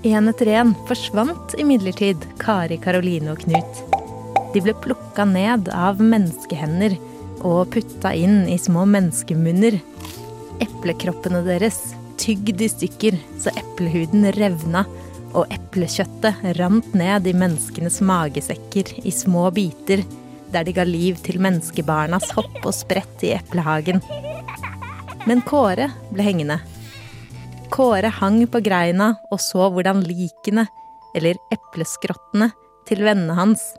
En 0.08 0.32
etter 0.32 0.54
en 0.54 0.72
forsvant 0.88 1.52
imidlertid 1.60 2.24
Kari, 2.40 2.80
Karoline 2.80 3.36
og 3.36 3.44
Knut. 3.44 3.84
De 4.56 4.64
ble 4.64 4.72
plukka 4.80 5.28
ned 5.28 5.68
av 5.76 6.00
menneskehender 6.00 6.96
og 7.46 7.70
putta 7.74 8.12
inn 8.16 8.44
i 8.50 8.58
små 8.58 8.84
menneskemunner. 8.90 9.78
Eplekroppene 10.64 11.44
deres 11.46 11.78
tygd 12.20 12.62
i 12.64 12.68
stykker 12.72 13.18
så 13.42 13.52
eplehuden 13.54 14.30
revna, 14.36 14.86
og 15.36 15.50
eplekjøttet 15.52 16.44
rant 16.56 16.94
ned 16.96 17.26
i 17.28 17.34
menneskenes 17.36 18.00
magesekker 18.06 18.94
i 19.04 19.12
små 19.12 19.50
biter, 19.52 20.00
der 20.52 20.64
de 20.64 20.72
ga 20.72 20.86
liv 20.86 21.18
til 21.26 21.40
menneskebarnas 21.42 22.30
hopp 22.36 22.62
og 22.62 22.72
sprett 22.74 23.24
i 23.26 23.34
eplehagen. 23.36 24.00
Men 25.26 25.42
Kåre 25.44 25.90
ble 26.12 26.24
hengende. 26.24 26.60
Kåre 27.74 28.12
hang 28.20 28.44
på 28.48 28.62
greina 28.64 29.16
og 29.28 29.42
så 29.42 29.66
hvordan 29.74 30.04
likene, 30.06 30.68
eller 31.16 31.36
epleskrottene, 31.52 32.52
til 32.86 33.02
vennene 33.02 33.34
hans 33.34 33.72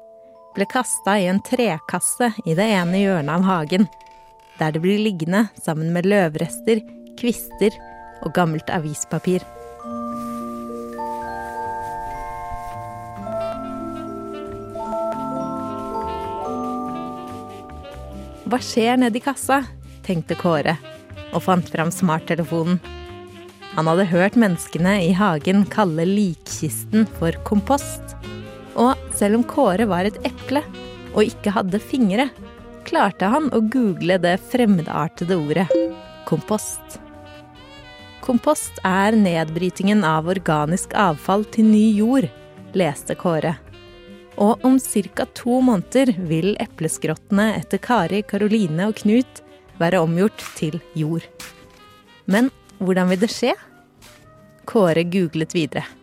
ble 0.57 0.65
kasta 0.65 1.19
i 1.21 1.27
en 1.29 1.39
trekasse 1.45 2.31
i 2.45 2.55
det 2.57 2.65
ene 2.65 2.97
hjørnet 3.03 3.29
av 3.35 3.45
hagen, 3.45 3.85
der 4.57 4.73
det 4.73 4.81
blir 4.81 4.97
liggende 4.97 5.45
sammen 5.61 5.91
med 5.93 6.09
løvrester, 6.09 6.81
kvister 7.19 7.75
og 8.25 8.33
gammelt 8.33 8.71
avispapir. 8.73 9.45
Hva 18.47 18.61
skjer 18.63 18.97
nedi 18.97 19.21
kassa? 19.21 19.61
tenkte 20.07 20.37
Kåre, 20.39 20.77
og 21.35 21.43
fant 21.43 21.67
fram 21.67 21.91
smarttelefonen. 21.91 22.79
Han 23.75 23.89
hadde 23.91 24.07
hørt 24.09 24.37
menneskene 24.39 24.95
i 25.03 25.11
hagen 25.13 25.65
kalle 25.69 26.07
likkisten 26.07 27.03
for 27.19 27.35
kompost. 27.45 28.15
Selv 29.17 29.39
om 29.39 29.43
Kåre 29.49 29.87
var 29.89 30.05
et 30.05 30.19
eple 30.27 30.61
og 31.15 31.23
ikke 31.25 31.55
hadde 31.55 31.81
fingre, 31.81 32.27
klarte 32.85 33.29
han 33.31 33.49
å 33.55 33.63
google 33.73 34.19
det 34.21 34.35
fremmedartede 34.51 35.37
ordet 35.37 35.65
kompost. 36.27 36.99
Kompost 38.21 38.81
er 38.85 39.15
nedbrytingen 39.15 40.03
av 40.05 40.27
organisk 40.29 40.93
avfall 40.99 41.47
til 41.53 41.69
ny 41.71 41.85
jord, 41.97 42.27
leste 42.77 43.15
Kåre. 43.17 43.55
Og 44.37 44.61
om 44.67 44.77
ca. 44.77 45.25
to 45.33 45.61
måneder 45.65 46.13
vil 46.29 46.53
epleskrottene 46.61 47.55
etter 47.57 47.81
Kari, 47.81 48.21
Karoline 48.21 48.91
og 48.91 48.99
Knut 49.01 49.41
være 49.79 50.03
omgjort 50.03 50.43
til 50.59 50.77
jord. 50.93 51.25
Men 52.25 52.51
hvordan 52.77 53.09
vil 53.09 53.23
det 53.23 53.31
skje? 53.33 53.55
Kåre 54.67 55.07
googlet 55.07 55.55
videre. 55.55 55.96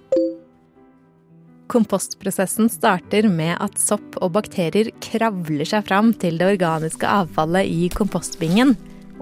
Kompostprosessen 1.73 2.69
starter 2.69 3.29
med 3.33 3.57
at 3.63 3.79
sopp 3.81 4.19
og 4.21 4.35
bakterier 4.37 4.91
kravler 5.05 5.65
seg 5.69 5.87
fram 5.89 6.13
til 6.21 6.37
det 6.41 6.51
organiske 6.57 7.09
avfallet 7.09 7.71
i 7.71 7.89
kompostbingen 7.95 8.75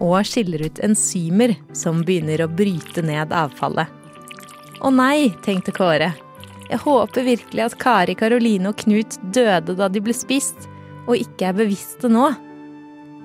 og 0.02 0.18
skiller 0.26 0.64
ut 0.66 0.80
enzymer 0.82 1.54
som 1.76 2.02
begynner 2.06 2.42
å 2.42 2.50
bryte 2.50 3.04
ned 3.06 3.34
avfallet. 3.37 3.87
Å 4.82 4.90
nei, 4.90 5.30
tenkte 5.46 5.75
Kåre. 5.76 6.11
Jeg 6.66 6.80
håper 6.82 7.26
virkelig 7.26 7.62
at 7.66 7.76
Kari, 7.78 8.16
Karoline 8.18 8.72
og 8.72 8.80
Knut 8.82 9.18
døde 9.34 9.76
da 9.78 9.87
de 9.92 10.02
ble 10.02 10.14
spist, 10.16 10.66
og 11.06 11.18
ikke 11.18 11.50
er 11.50 11.58
bevisste 11.61 12.11
nå. 12.11 12.30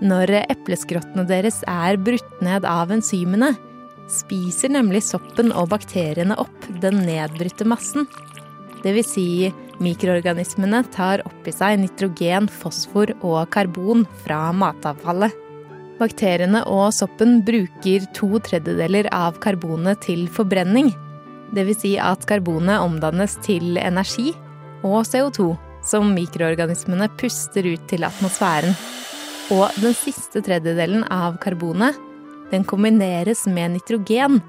Når 0.03 0.33
epleskrottene 0.43 1.25
deres 1.25 1.63
er 1.65 1.97
brutt 1.97 2.41
ned 2.45 2.67
av 2.69 2.91
enzymene, 2.93 3.55
spiser 4.12 4.71
nemlig 4.75 5.01
soppen 5.07 5.50
og 5.55 5.71
bakteriene 5.74 6.38
opp 6.38 6.67
den 6.83 7.01
nedbrutte 7.07 7.65
massen. 7.67 8.05
Dvs. 8.84 9.10
Si 9.13 9.27
mikroorganismene 9.84 10.84
tar 10.93 11.24
opp 11.27 11.48
i 11.48 11.53
seg 11.53 11.79
nitrogen, 11.81 12.50
fosfor 12.50 13.13
og 13.22 13.50
karbon 13.53 14.05
fra 14.24 14.48
matavfallet. 14.55 15.36
Bakteriene 15.98 16.62
og 16.69 16.91
soppen 16.93 17.39
bruker 17.46 18.05
to 18.13 18.38
tredjedeler 18.46 19.10
av 19.15 19.39
karbonet 19.41 20.03
til 20.05 20.27
forbrenning. 20.29 20.91
Dvs. 21.55 21.79
Si 21.81 21.93
at 22.01 22.25
karbonet 22.29 22.84
omdannes 22.84 23.38
til 23.46 23.79
energi 23.81 24.34
og 24.86 25.01
CO2, 25.10 25.53
som 25.88 26.12
mikroorganismene 26.13 27.10
puster 27.17 27.65
ut 27.65 27.88
til 27.89 28.05
atmosfæren. 28.05 28.75
Og 29.55 29.72
den 29.79 29.96
siste 29.96 30.43
tredjedelen 30.43 31.05
av 31.13 31.39
karbonet 31.41 31.96
den 32.51 32.63
kombineres 32.67 33.46
med 33.51 33.75
nitrogen 33.75 34.41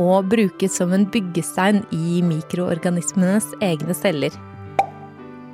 og 0.00 0.30
brukes 0.30 0.78
som 0.78 0.92
en 0.94 1.06
byggestein 1.10 1.84
i 1.94 2.22
mikroorganismenes 2.26 3.52
egne 3.62 3.94
celler. 3.94 4.34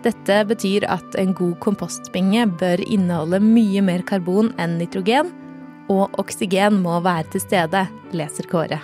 Dette 0.00 0.38
betyr 0.48 0.86
at 0.88 1.16
en 1.20 1.34
god 1.36 1.58
kompostbinge 1.60 2.46
bør 2.60 2.80
inneholde 2.86 3.42
mye 3.44 3.82
mer 3.84 4.04
karbon 4.08 4.48
enn 4.56 4.78
nitrogen, 4.80 5.28
og 5.92 6.16
oksygen 6.22 6.78
må 6.80 7.00
være 7.04 7.28
til 7.34 7.44
stede, 7.44 7.84
leser 8.16 8.48
Kåre. 8.48 8.80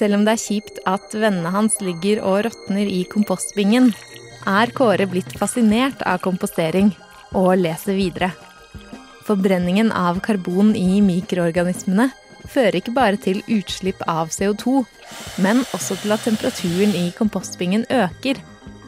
Selv 0.00 0.16
om 0.16 0.22
det 0.24 0.32
er 0.32 0.40
kjipt 0.40 0.78
at 0.88 1.12
vennene 1.12 1.52
hans 1.52 1.76
ligger 1.84 2.22
og 2.24 2.46
råtner 2.48 2.88
i 2.88 3.02
kompostbingen, 3.04 3.92
er 4.48 4.72
Kåre 4.72 5.06
blitt 5.06 5.34
fascinert 5.38 6.00
av 6.08 6.22
kompostering 6.24 6.94
og 7.36 7.52
leser 7.60 7.98
videre. 8.00 8.32
Forbrenningen 9.30 9.92
av 9.94 10.16
karbon 10.26 10.72
i 10.74 10.96
mikroorganismene 11.06 12.08
fører 12.50 12.80
ikke 12.80 12.94
bare 12.96 13.18
til 13.22 13.44
utslipp 13.46 14.00
av 14.10 14.32
CO2, 14.34 14.80
men 15.44 15.60
også 15.76 15.94
til 16.00 16.14
at 16.16 16.24
temperaturen 16.26 16.96
i 16.98 17.12
kompostbingen 17.14 17.84
øker. 17.94 18.40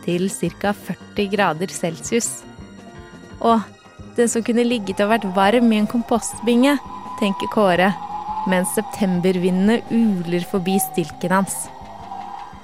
til 0.02 0.26
ca. 0.30 0.72
40 0.74 1.28
grader 1.30 1.70
celsius. 1.70 2.42
Og 3.38 3.60
den 4.16 4.26
som 4.26 4.42
kunne 4.42 4.64
ligget 4.66 4.98
og 5.04 5.12
vært 5.12 5.28
varm 5.36 5.70
i 5.70 5.78
en 5.78 5.86
kompostbinge, 5.86 6.74
tenker 7.20 7.52
Kåre, 7.54 7.92
mens 8.50 8.74
septembervindene 8.74 9.78
uler 9.94 10.42
forbi 10.50 10.74
stilken 10.82 11.36
hans. 11.36 11.68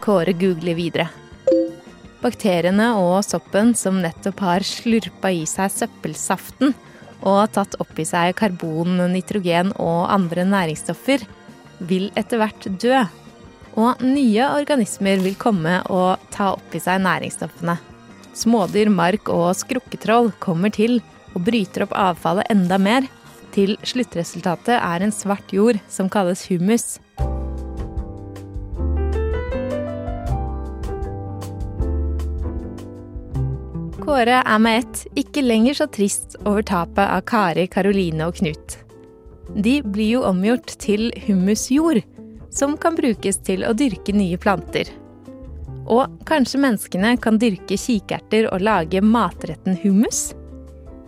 Kåre 0.02 0.34
googler 0.34 0.74
videre. 0.74 1.06
Bakteriene 2.18 2.90
og 2.98 3.22
soppen 3.22 3.70
som 3.78 4.02
nettopp 4.02 4.42
har 4.42 4.66
slurpa 4.66 5.30
i 5.30 5.46
seg 5.46 5.70
søppelsaften 5.70 6.74
og 7.26 7.50
tatt 7.54 7.76
opp 7.82 7.98
i 7.98 8.06
seg 8.06 8.36
karbon, 8.38 8.98
nitrogen 9.12 9.72
og 9.76 10.08
andre 10.12 10.46
næringsstoffer, 10.48 11.24
vil 11.88 12.08
etter 12.18 12.40
hvert 12.42 12.68
dø. 12.80 13.02
Og 13.78 14.02
nye 14.02 14.48
organismer 14.58 15.20
vil 15.22 15.36
komme 15.38 15.78
og 15.86 16.24
ta 16.34 16.52
opp 16.56 16.74
i 16.74 16.82
seg 16.82 17.02
næringsstoffene. 17.04 17.78
Smådyr, 18.38 18.90
mark 18.90 19.30
og 19.34 19.50
skrukketroll 19.58 20.32
kommer 20.42 20.74
til 20.74 21.00
og 21.34 21.42
bryter 21.46 21.86
opp 21.86 21.94
avfallet 21.98 22.50
enda 22.54 22.78
mer, 22.78 23.08
til 23.54 23.74
sluttresultatet 23.86 24.76
er 24.76 25.02
en 25.02 25.14
svart 25.14 25.54
jord 25.54 25.80
som 25.90 26.10
kalles 26.12 26.46
humus. 26.50 26.98
Kåre 34.08 34.38
er 34.40 34.60
med 34.64 34.78
ett 34.80 35.00
ikke 35.20 35.42
lenger 35.44 35.76
så 35.76 35.86
trist 35.92 36.38
over 36.48 36.62
tapet 36.64 37.02
av 37.04 37.26
Kari, 37.28 37.66
Karoline 37.68 38.30
og 38.30 38.38
Knut. 38.38 38.78
De 39.52 39.74
blir 39.84 40.14
jo 40.14 40.22
omgjort 40.24 40.72
til 40.80 41.10
humusjord, 41.26 42.00
som 42.48 42.78
kan 42.80 42.96
brukes 42.96 43.36
til 43.44 43.66
å 43.68 43.74
dyrke 43.76 44.14
nye 44.16 44.40
planter. 44.40 44.88
Og 45.92 46.16
kanskje 46.24 46.62
menneskene 46.64 47.12
kan 47.20 47.36
dyrke 47.36 47.76
kikerter 47.76 48.48
og 48.48 48.64
lage 48.64 49.04
matretten 49.04 49.76
hummus? 49.84 50.30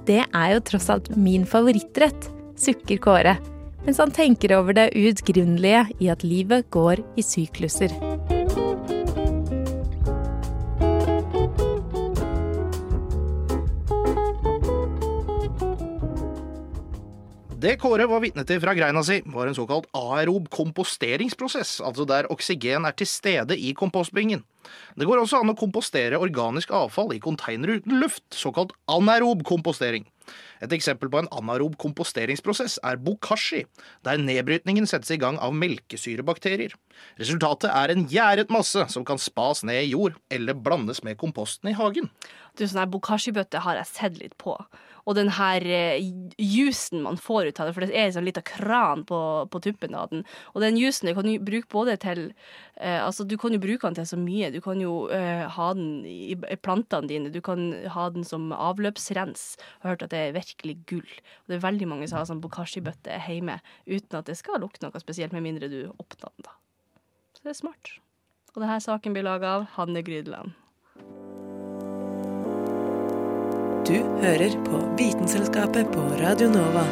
Det 0.05 0.21
er 0.27 0.53
jo 0.59 0.61
tross 0.69 0.93
alt 0.93 1.09
min 1.17 1.49
favorittrett, 1.49 2.29
sukker 2.61 3.01
Kåre, 3.01 3.39
mens 3.87 4.05
han 4.05 4.13
tenker 4.13 4.59
over 4.61 4.77
det 4.77 4.91
uutgrunnelige 4.93 5.87
i 6.05 6.13
at 6.13 6.21
livet 6.21 6.69
går 6.69 7.01
i 7.17 7.25
sykluser. 7.25 8.10
Det 17.61 17.75
Kåre 17.77 18.07
var 18.09 18.23
vitne 18.23 18.41
til 18.49 18.61
fra 18.63 18.73
greina 18.73 19.03
si, 19.05 19.19
var 19.29 19.51
en 19.51 19.57
såkalt 19.57 19.89
aerob 19.97 20.47
komposteringsprosess, 20.55 21.75
altså 21.85 22.07
der 22.09 22.29
oksygen 22.33 22.87
er 22.89 22.95
til 22.97 23.09
stede 23.11 23.59
i 23.59 23.75
kompostbingen. 23.77 24.41
Det 24.97 25.05
går 25.05 25.21
også 25.21 25.43
an 25.43 25.53
å 25.53 25.57
kompostere 25.59 26.21
organisk 26.23 26.73
avfall 26.73 27.13
i 27.13 27.21
konteiner 27.21 27.75
uten 27.77 28.01
luft, 28.01 28.25
såkalt 28.33 28.73
anaerob 28.89 29.45
kompostering. 29.45 30.07
Et 30.65 30.73
eksempel 30.73 31.11
på 31.13 31.21
en 31.21 31.29
anaerob 31.37 31.77
komposteringsprosess 31.83 32.79
er 32.87 33.01
bokashi, 33.03 33.67
der 34.09 34.23
nedbrytningen 34.23 34.89
settes 34.89 35.13
i 35.13 35.21
gang 35.21 35.37
av 35.43 35.53
melkesyrebakterier. 35.53 36.73
Resultatet 37.21 37.75
er 37.75 37.93
en 37.93 38.07
gjæret 38.09 38.53
masse 38.55 38.89
som 38.95 39.05
kan 39.05 39.21
spas 39.21 39.67
ned 39.69 39.83
i 39.85 39.91
jord 39.93 40.17
eller 40.33 40.57
blandes 40.57 41.05
med 41.05 41.21
komposten 41.21 41.75
i 41.75 41.77
hagen. 41.77 42.09
Du, 42.57 42.65
sånn 42.65 42.87
her 42.87 42.95
bokashi-bøtte 42.95 43.67
har 43.67 43.83
jeg 43.83 43.93
sett 43.93 44.23
litt 44.23 44.39
på. 44.41 44.57
Og 45.09 45.17
den 45.19 45.31
her 45.37 45.65
eh, 45.65 46.03
juicen 46.37 47.03
man 47.05 47.19
får 47.21 47.51
ut 47.51 47.61
av 47.61 47.69
det, 47.69 47.75
for 47.77 47.87
det 47.87 47.97
er 47.97 48.09
en 48.09 48.17
sånn 48.19 48.29
liten 48.29 48.47
kran 48.47 49.05
på, 49.09 49.21
på 49.51 49.63
tuppen 49.65 49.97
av 49.97 50.11
den. 50.13 50.25
Og 50.55 50.65
den 50.65 50.79
jusen 50.81 51.13
kan 51.17 51.29
du 51.29 51.37
bruke 51.45 51.71
både 51.73 51.97
til 52.03 52.23
eh, 52.77 53.01
Altså, 53.01 53.25
du 53.25 53.37
kan 53.41 53.55
jo 53.55 53.63
bruke 53.63 53.87
den 53.87 53.99
til 53.99 54.09
så 54.09 54.19
mye. 54.21 54.53
Du 54.55 54.61
kan 54.65 54.81
jo 54.83 55.09
eh, 55.15 55.47
ha 55.51 55.71
den 55.77 56.05
i, 56.09 56.35
i 56.37 56.59
plantene 56.61 57.11
dine. 57.11 57.33
Du 57.33 57.41
kan 57.45 57.73
ha 57.95 58.09
den 58.13 58.27
som 58.27 58.51
avløpsrens. 58.57 59.55
Jeg 59.59 59.85
har 59.85 59.95
hørt 59.95 60.07
at 60.07 60.15
det 60.15 60.23
er 60.27 60.37
virkelig 60.37 60.77
gull. 60.91 61.17
Og 61.45 61.53
det 61.53 61.59
er 61.59 61.67
veldig 61.67 61.91
mange 61.91 62.11
som 62.11 62.21
har 62.21 62.29
sånn 62.31 62.43
bokashi-bøtte 62.45 63.21
hjemme 63.27 63.61
uten 63.89 64.21
at 64.21 64.29
det 64.29 64.39
skal 64.39 64.61
lukte 64.63 64.87
noe 64.87 65.03
spesielt, 65.03 65.35
med 65.35 65.45
mindre 65.45 65.71
du 65.71 65.83
åpner 65.91 66.29
den, 66.31 66.47
da. 66.47 66.57
Så 67.37 67.45
det 67.47 67.55
er 67.55 67.61
smart. 67.63 67.95
Og 68.55 68.63
denne 68.65 68.81
saken 68.83 69.15
blir 69.15 69.27
laga 69.27 69.55
av 69.59 69.69
Hanne 69.77 70.03
Grydeland. 70.05 70.57
Du 73.91 73.97
hører 74.23 74.53
på 74.63 74.79
Vitenselskapet 74.95 75.89
på 75.91 76.03
Radio 76.21 76.47
Nova. 76.53 76.85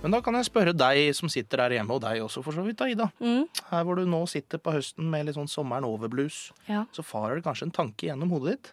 Men 0.00 0.12
da 0.12 0.20
kan 0.24 0.36
jeg 0.36 0.48
spørre 0.48 0.72
deg 0.76 1.10
som 1.16 1.28
sitter 1.32 1.60
der 1.60 1.74
hjemme, 1.76 1.92
og 1.92 2.00
deg 2.06 2.22
også 2.24 2.40
for 2.44 2.56
så 2.56 2.64
vidt, 2.64 2.76
da, 2.80 2.88
Ida. 2.88 3.10
Mm. 3.20 3.44
Her 3.68 3.84
hvor 3.84 4.00
du 4.00 4.08
nå 4.08 4.22
sitter 4.32 4.60
på 4.64 4.72
høsten 4.78 5.12
med 5.12 5.28
litt 5.28 5.36
sånn 5.36 5.48
sommeren 5.48 5.84
over-blues, 5.88 6.46
Ja. 6.68 6.86
så 6.92 7.04
farer 7.04 7.36
det 7.36 7.44
kanskje 7.44 7.68
en 7.68 7.76
tanke 7.84 8.08
gjennom 8.08 8.32
hodet 8.32 8.56
ditt. 8.56 8.72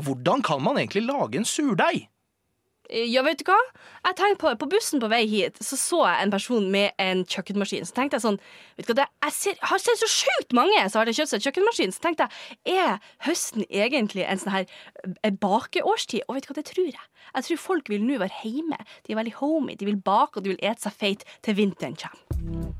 Hvordan 0.00 0.40
kan 0.44 0.64
man 0.64 0.80
egentlig 0.80 1.04
lage 1.04 1.36
en 1.36 1.44
surdeig? 1.44 2.08
Ja, 2.90 3.22
vet 3.22 3.38
du 3.38 3.44
hva? 3.46 3.58
Jeg 4.02 4.16
tenkte 4.18 4.40
på, 4.40 4.50
på 4.58 4.68
bussen 4.72 4.98
på 5.02 5.08
vei 5.12 5.20
hit 5.28 5.58
Så 5.62 5.76
så 5.78 6.00
jeg 6.08 6.24
en 6.24 6.32
person 6.32 6.64
med 6.72 6.96
en 6.98 7.22
kjøkkenmaskin. 7.22 7.86
Så 7.86 7.94
tenkte 7.94 8.18
jeg 8.18 8.24
sånn 8.24 8.38
vet 8.78 8.88
du 8.88 8.90
hva, 8.90 8.96
det, 9.02 9.06
Jeg 9.26 9.36
ser, 9.36 9.60
har 9.70 9.82
sett 9.82 10.00
så 10.00 10.08
sjukt 10.10 10.56
mange 10.56 10.80
som 10.90 11.02
har 11.02 11.12
kjøpt 11.12 11.30
seg 11.30 11.46
kjøkkenmaskin. 11.46 11.94
Så 11.94 12.02
tenkte 12.02 12.26
jeg 12.66 12.80
er 12.80 12.98
høsten 13.28 13.66
egentlig 13.68 14.26
en 14.26 14.42
sånn 14.42 14.54
her 14.56 14.66
eh, 15.22 15.30
bakeårstid? 15.30 16.26
Og 16.26 16.38
vet 16.38 16.48
du 16.48 16.50
hva, 16.50 16.58
det 16.58 16.66
tror 16.72 16.90
jeg. 16.90 17.06
Jeg 17.30 17.46
tror 17.46 17.62
folk 17.62 17.92
vil 17.92 18.02
nå 18.06 18.18
være 18.22 18.42
hjemme. 18.42 18.80
De 19.06 19.14
er 19.14 19.20
veldig 19.20 19.36
homey. 19.38 19.78
De 19.78 19.86
vil 19.86 20.00
bake 20.10 20.40
og 20.40 20.46
de 20.46 20.54
vil 20.56 20.64
ete 20.64 20.88
seg 20.88 20.98
feit 20.98 21.26
til 21.46 21.58
vinteren 21.60 21.98
kommer. 22.00 22.74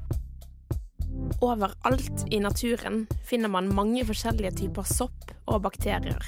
Overalt 1.44 2.26
i 2.34 2.40
naturen 2.42 3.04
finner 3.28 3.52
man 3.52 3.70
mange 3.76 4.02
forskjellige 4.08 4.56
typer 4.64 4.88
sopp 4.88 5.30
og 5.46 5.62
bakterier. 5.68 6.18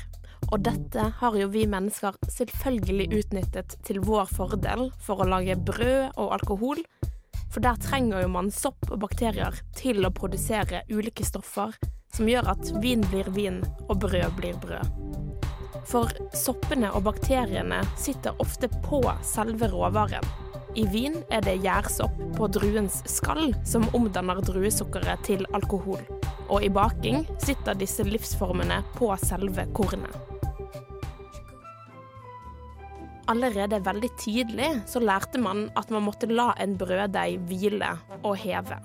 Og 0.53 0.61
dette 0.61 1.05
har 1.17 1.37
jo 1.39 1.47
vi 1.49 1.63
mennesker 1.65 2.19
selvfølgelig 2.29 3.07
utnyttet 3.23 3.79
til 3.87 4.03
vår 4.05 4.29
fordel 4.37 4.91
for 5.01 5.23
å 5.23 5.29
lage 5.31 5.57
brød 5.57 6.19
og 6.21 6.35
alkohol. 6.37 6.83
For 7.53 7.65
der 7.65 7.79
trenger 7.81 8.21
jo 8.21 8.29
man 8.33 8.51
sopp 8.53 8.91
og 8.91 9.01
bakterier 9.01 9.57
til 9.77 10.05
å 10.05 10.13
produsere 10.13 10.85
ulike 10.93 11.25
stoffer 11.25 11.73
som 12.13 12.29
gjør 12.29 12.51
at 12.53 12.73
vin 12.85 13.01
blir 13.09 13.31
vin 13.33 13.63
og 13.89 14.03
brød 14.05 14.37
blir 14.37 14.59
brød. 14.61 14.93
For 15.89 16.13
soppene 16.37 16.91
og 16.93 17.07
bakteriene 17.09 17.81
sitter 17.99 18.37
ofte 18.45 18.69
på 18.85 19.01
selve 19.25 19.71
råvaren. 19.73 20.27
I 20.77 20.85
vin 20.89 21.17
er 21.33 21.45
det 21.45 21.59
gjærsopp 21.65 22.21
på 22.37 22.49
druens 22.53 23.01
skall 23.09 23.55
som 23.69 23.89
omdanner 23.97 24.41
druesukkeret 24.45 25.25
til 25.29 25.49
alkohol. 25.57 26.05
Og 26.53 26.65
i 26.65 26.73
baking 26.73 27.25
sitter 27.41 27.77
disse 27.77 28.05
livsformene 28.05 28.83
på 28.97 29.09
selve 29.25 29.67
kornet. 29.77 30.32
Allerede 33.31 33.79
veldig 33.85 34.11
tidlig 34.19 34.71
så 34.91 35.01
lærte 35.03 35.39
man 35.39 35.69
at 35.79 35.93
man 35.95 36.03
måtte 36.09 36.27
la 36.31 36.51
en 36.63 36.75
brøddeig 36.79 37.39
hvile 37.47 37.95
og 38.23 38.35
heve. 38.43 38.81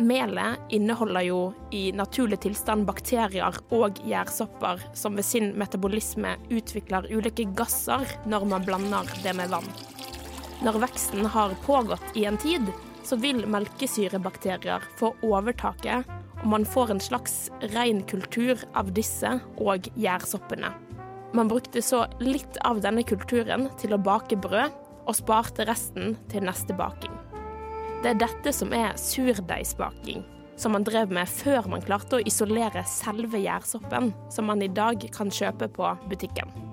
Melet 0.00 0.72
inneholder 0.72 1.26
jo 1.26 1.38
i 1.76 1.90
naturlig 1.92 2.40
tilstand 2.40 2.86
bakterier 2.88 3.56
og 3.76 4.00
gjærsopper 4.00 4.80
som 4.96 5.18
ved 5.18 5.26
sin 5.28 5.50
metabolisme 5.60 6.36
utvikler 6.48 7.10
ulike 7.12 7.44
gasser 7.58 8.06
når 8.26 8.46
man 8.48 8.64
blander 8.66 9.10
det 9.22 9.36
med 9.36 9.52
vann. 9.52 9.68
Når 10.64 10.80
veksten 10.86 11.28
har 11.34 11.56
pågått 11.66 12.16
i 12.16 12.24
en 12.28 12.40
tid, 12.40 12.66
så 13.04 13.16
vil 13.20 13.46
melkesyrebakterier 13.48 14.84
få 14.96 15.14
overtaket, 15.24 16.08
og 16.40 16.46
man 16.52 16.66
får 16.68 16.94
en 16.94 17.00
slags 17.00 17.48
ren 17.74 18.02
kultur 18.08 18.60
av 18.76 18.92
disse 18.96 19.38
og 19.60 19.88
gjærsoppene. 19.96 20.72
Man 21.32 21.48
brukte 21.48 21.82
så 21.82 22.06
litt 22.18 22.58
av 22.66 22.80
denne 22.82 23.04
kulturen 23.06 23.68
til 23.78 23.94
å 23.94 24.00
bake 24.02 24.38
brød, 24.40 24.74
og 25.08 25.16
sparte 25.16 25.64
resten 25.66 26.14
til 26.30 26.44
neste 26.46 26.74
baking. 26.76 27.14
Det 28.04 28.12
er 28.12 28.20
dette 28.20 28.52
som 28.54 28.72
er 28.76 28.94
surdeigsbaking, 29.00 30.22
som 30.60 30.76
man 30.76 30.86
drev 30.86 31.12
med 31.14 31.28
før 31.30 31.66
man 31.72 31.82
klarte 31.84 32.18
å 32.18 32.24
isolere 32.26 32.84
selve 32.88 33.40
gjærsoppen, 33.42 34.12
som 34.32 34.50
man 34.50 34.62
i 34.62 34.70
dag 34.70 35.02
kan 35.14 35.32
kjøpe 35.32 35.70
på 35.74 35.94
butikken. 36.10 36.69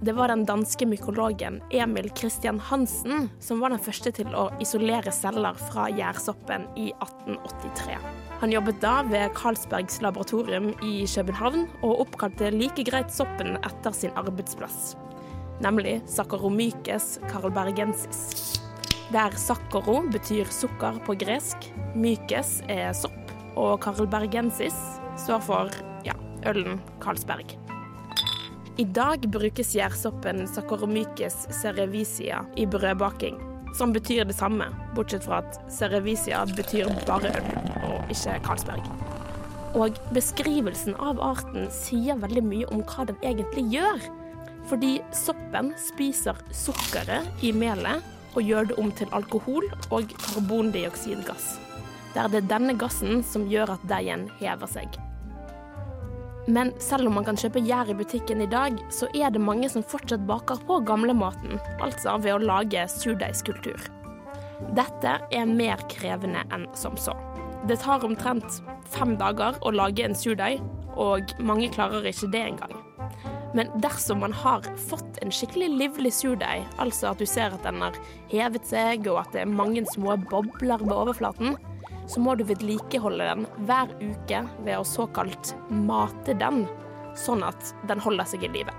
Det 0.00 0.12
var 0.12 0.30
den 0.30 0.44
danske 0.46 0.86
mykologen 0.86 1.56
Emil 1.74 2.10
Christian 2.16 2.60
Hansen 2.60 3.26
som 3.42 3.58
var 3.58 3.72
den 3.74 3.82
første 3.82 4.12
til 4.14 4.30
å 4.30 4.44
isolere 4.62 5.10
celler 5.10 5.58
fra 5.58 5.88
gjærsoppen 5.90 6.68
i 6.78 6.92
1883. 7.02 7.96
Han 8.38 8.54
jobbet 8.54 8.78
da 8.84 9.00
ved 9.08 9.34
Carlsbergs 9.34 9.98
laboratorium 10.04 10.70
i 10.86 11.02
København, 11.02 11.66
og 11.82 12.04
oppkalte 12.06 12.52
like 12.54 12.84
greit 12.86 13.10
soppen 13.10 13.58
etter 13.58 13.96
sin 13.96 14.14
arbeidsplass, 14.14 14.94
nemlig 15.66 15.98
Saccharomyces 16.06 17.16
carlbergensis. 17.32 18.60
Der 19.10 19.34
saccaro 19.40 20.04
betyr 20.12 20.46
sukker 20.54 21.00
på 21.08 21.16
gresk, 21.18 21.72
mykes 21.98 22.60
er 22.70 22.92
sopp, 22.94 23.34
og 23.58 23.80
carlbergensis 23.82 24.78
står 25.18 25.42
for 25.48 25.80
ja, 26.06 26.14
ølen 26.46 26.78
Carlsberg. 27.02 27.58
I 28.78 28.84
dag 28.84 29.24
brukes 29.34 29.72
gjærsoppen 29.74 30.44
Saccharomyces 30.46 31.48
cerevisia 31.62 32.44
i 32.56 32.66
brødbaking. 32.66 33.40
som 33.74 33.92
betyr 33.92 34.24
det 34.24 34.34
samme, 34.34 34.64
bortsett 34.94 35.24
fra 35.24 35.38
at 35.42 35.58
cerevisia 35.70 36.44
betyr 36.56 36.88
bare 37.06 37.30
øl, 37.36 37.48
og 37.84 38.10
ikke 38.10 38.38
Karlsberg. 38.46 38.86
Og 39.78 39.98
beskrivelsen 40.14 40.96
av 40.98 41.20
arten 41.22 41.68
sier 41.74 42.18
veldig 42.18 42.44
mye 42.46 42.70
om 42.72 42.82
hva 42.88 43.06
den 43.10 43.18
egentlig 43.22 43.66
gjør. 43.74 44.06
Fordi 44.70 44.98
soppen 45.16 45.72
spiser 45.80 46.38
sukkeret 46.52 47.44
i 47.44 47.52
melet 47.52 48.02
og 48.34 48.42
gjør 48.44 48.70
det 48.70 48.78
om 48.78 48.90
til 48.92 49.12
alkohol 49.16 49.68
og 49.90 50.14
karbondioksidgass. 50.16 51.56
Det 52.14 52.24
er 52.24 52.50
denne 52.50 52.74
gassen 52.78 53.22
som 53.22 53.46
gjør 53.50 53.76
at 53.76 53.86
deigen 53.90 54.28
hever 54.40 54.70
seg. 54.70 55.07
Men 56.48 56.72
selv 56.80 57.10
om 57.10 57.18
man 57.18 57.26
kan 57.26 57.36
kjøpe 57.36 57.60
gjær 57.60 57.90
i 57.92 57.96
butikken 57.98 58.40
i 58.40 58.48
dag, 58.48 58.78
så 58.88 59.04
er 59.12 59.28
det 59.34 59.42
mange 59.44 59.68
som 59.68 59.84
fortsatt 59.84 60.24
baker 60.28 60.62
på 60.64 60.78
gamlematen, 60.88 61.58
altså 61.84 62.14
ved 62.24 62.38
å 62.38 62.40
lage 62.40 62.86
surdeigskultur. 62.88 63.82
Dette 64.74 65.18
er 65.28 65.50
mer 65.50 65.82
krevende 65.92 66.46
enn 66.54 66.64
som 66.72 66.96
så. 66.96 67.12
Det 67.68 67.76
tar 67.82 68.06
omtrent 68.06 68.62
fem 68.88 69.12
dager 69.20 69.60
å 69.60 69.74
lage 69.76 70.06
en 70.06 70.16
surdeig, 70.16 70.62
og 70.96 71.36
mange 71.38 71.68
klarer 71.74 72.08
ikke 72.08 72.30
det 72.32 72.44
engang. 72.54 72.72
Men 73.56 73.68
dersom 73.84 74.22
man 74.24 74.32
har 74.32 74.64
fått 74.88 75.20
en 75.20 75.32
skikkelig 75.32 75.68
livlig 75.76 76.14
surdeig, 76.16 76.64
altså 76.80 77.12
at 77.12 77.20
du 77.20 77.28
ser 77.28 77.52
at 77.52 77.64
den 77.68 77.84
har 77.84 77.96
hevet 78.32 78.64
seg, 78.68 79.04
og 79.12 79.20
at 79.20 79.36
det 79.36 79.44
er 79.44 79.52
mange 79.52 79.84
små 79.92 80.16
bobler 80.30 80.80
ved 80.80 80.96
overflaten, 80.96 81.60
så 82.08 82.20
må 82.20 82.34
du 82.34 82.44
vedlikeholde 82.48 83.30
den 83.30 83.46
hver 83.68 83.90
uke 84.00 84.42
ved 84.64 84.76
å 84.78 84.86
såkalt 84.86 85.54
mate 85.68 86.36
den, 86.40 86.64
sånn 87.18 87.44
at 87.44 87.74
den 87.88 88.00
holder 88.00 88.28
seg 88.28 88.46
i 88.48 88.52
live. 88.52 88.74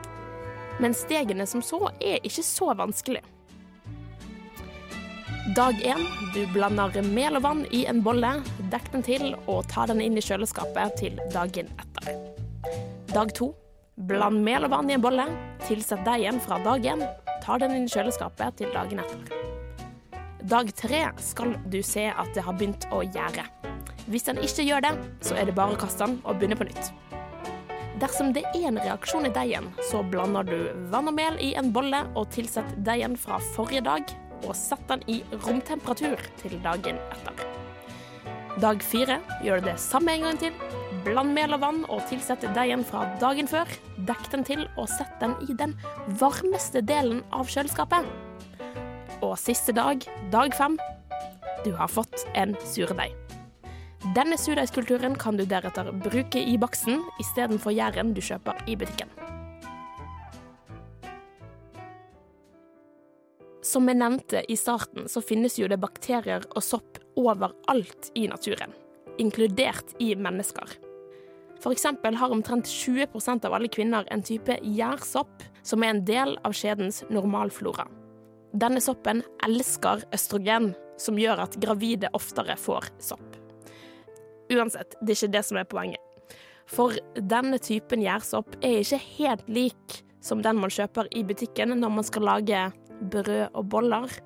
Men 0.79 0.95
stegene 0.95 1.45
som 1.47 1.61
så 1.65 1.89
er 1.99 2.23
ikke 2.25 2.45
så 2.45 2.73
vanskelig. 2.77 3.21
Dag 5.55 5.73
én. 5.81 6.03
Du 6.33 6.43
blander 6.53 7.01
mel 7.01 7.39
og 7.39 7.41
vann 7.41 7.63
i 7.73 7.85
en 7.89 8.03
bolle, 8.05 8.35
dekk 8.69 8.91
den 8.93 9.05
til 9.05 9.23
og 9.49 9.65
ta 9.71 9.87
den 9.89 10.01
inn 10.03 10.17
i 10.19 10.21
kjøleskapet 10.21 10.99
til 10.99 11.17
dagen 11.33 11.71
etter. 11.81 12.13
Dag 13.09 13.33
to. 13.33 13.49
Bland 14.09 14.43
mel 14.45 14.67
og 14.67 14.75
vann 14.75 14.91
i 14.91 14.95
en 14.95 15.03
bolle, 15.03 15.25
tilsett 15.65 16.05
deigen 16.05 16.39
fra 16.43 16.61
dag 16.63 16.85
én, 16.85 17.03
ta 17.43 17.57
den 17.59 17.75
inn 17.75 17.89
i 17.89 17.91
kjøleskapet 17.91 18.61
til 18.61 18.71
dagen 18.77 19.01
etter. 19.03 19.38
Dag 20.49 20.71
tre 20.73 21.03
skal 21.21 21.51
du 21.69 21.77
se 21.85 22.07
at 22.09 22.29
det 22.33 22.41
har 22.41 22.55
begynt 22.57 22.87
å 22.95 23.03
gjære. 23.05 23.43
Hvis 24.09 24.23
den 24.25 24.39
ikke 24.41 24.63
gjør 24.65 24.81
det, 24.81 24.91
så 25.21 25.35
er 25.37 25.45
det 25.45 25.53
bare 25.53 25.75
å 25.75 25.77
kaste 25.77 26.07
den 26.07 26.15
og 26.23 26.39
begynne 26.39 26.55
på 26.57 26.65
nytt. 26.65 26.87
Dersom 28.01 28.31
det 28.33 28.41
er 28.47 28.63
en 28.71 28.79
reaksjon 28.81 29.27
i 29.27 29.31
deigen, 29.35 29.67
så 29.91 30.01
blander 30.01 30.47
du 30.47 30.55
vann 30.89 31.11
og 31.11 31.13
mel 31.19 31.37
i 31.43 31.51
en 31.59 31.69
bolle 31.75 31.99
og 32.17 32.31
tilsett 32.33 32.71
deigen 32.87 33.13
fra 33.19 33.37
forrige 33.51 33.83
dag, 33.85 34.13
og 34.47 34.55
sett 34.57 34.81
den 34.89 35.03
i 35.11 35.19
romtemperatur 35.43 36.23
til 36.39 36.55
dagen 36.63 36.97
etter. 37.11 37.43
Dag 38.63 38.81
fire 38.81 39.19
gjør 39.45 39.61
du 39.61 39.69
det 39.69 39.75
samme 39.83 40.15
en 40.15 40.25
gang 40.29 40.39
til. 40.41 40.63
Bland 41.05 41.35
mel 41.35 41.53
og 41.59 41.61
vann 41.61 41.83
og 41.91 42.01
tilsett 42.09 42.47
deigen 42.57 42.87
fra 42.87 43.03
dagen 43.21 43.51
før. 43.51 43.69
Dekk 44.09 44.25
den 44.33 44.47
til 44.49 44.65
og 44.71 44.89
sett 44.89 45.13
den 45.21 45.37
i 45.45 45.53
den 45.61 45.77
varmeste 46.23 46.81
delen 46.81 47.21
av 47.29 47.45
kjøleskapet. 47.53 48.09
Og 49.19 49.35
siste 49.35 49.73
dag, 49.75 50.05
dag 50.31 50.53
fem, 50.55 50.77
du 51.65 51.73
har 51.75 51.91
fått 51.91 52.21
en 52.39 52.53
surdeig. 52.63 53.11
Denne 54.15 54.37
surdeigskulturen 54.39 55.17
kan 55.19 55.35
du 55.35 55.43
deretter 55.43 55.89
bruke 56.05 56.39
i 56.39 56.55
baksten 56.61 57.01
istedenfor 57.19 57.75
gjæren 57.75 58.13
du 58.15 58.21
kjøper 58.23 58.61
i 58.71 58.77
butikken. 58.79 59.11
Som 63.59 63.91
jeg 63.91 63.99
nevnte 63.99 64.45
i 64.47 64.55
starten, 64.55 65.11
så 65.11 65.19
finnes 65.19 65.59
jo 65.59 65.67
det 65.67 65.81
bakterier 65.83 66.47
og 66.55 66.63
sopp 66.63 67.03
overalt 67.19 68.13
i 68.15 68.23
naturen, 68.31 68.71
inkludert 69.19 69.97
i 69.99 70.13
mennesker. 70.15 70.79
Eksempel 71.67 72.15
har 72.15 72.31
omtrent 72.31 72.71
20% 72.71 73.43
av 73.43 73.59
alle 73.59 73.67
kvinner 73.67 74.07
en 74.15 74.23
type 74.23 74.55
gjærsopp, 74.63 75.43
som 75.61 75.83
er 75.83 75.91
en 75.91 76.05
del 76.07 76.37
av 76.47 76.55
skjedens 76.55 77.03
normalflora. 77.11 77.98
Denne 78.53 78.81
soppen 78.81 79.21
elsker 79.45 80.05
østrogen, 80.15 80.73
som 80.99 81.19
gjør 81.19 81.45
at 81.45 81.57
gravide 81.61 82.09
oftere 82.17 82.57
får 82.59 82.89
sopp. 83.03 83.37
Uansett, 84.49 84.95
det 85.01 85.13
er 85.13 85.19
ikke 85.19 85.35
det 85.37 85.43
som 85.45 85.59
er 85.61 85.67
poenget. 85.69 86.05
For 86.69 86.97
denne 87.15 87.57
typen 87.61 88.01
gjærsopp 88.03 88.59
er 88.61 88.81
ikke 88.81 89.01
helt 89.17 89.47
lik 89.49 89.99
som 90.21 90.41
den 90.45 90.59
man 90.59 90.73
kjøper 90.73 91.09
i 91.15 91.23
butikken 91.25 91.73
når 91.79 91.93
man 91.93 92.05
skal 92.05 92.27
lage 92.27 92.65
brød 93.13 93.53
og 93.53 93.69
boller. 93.71 94.17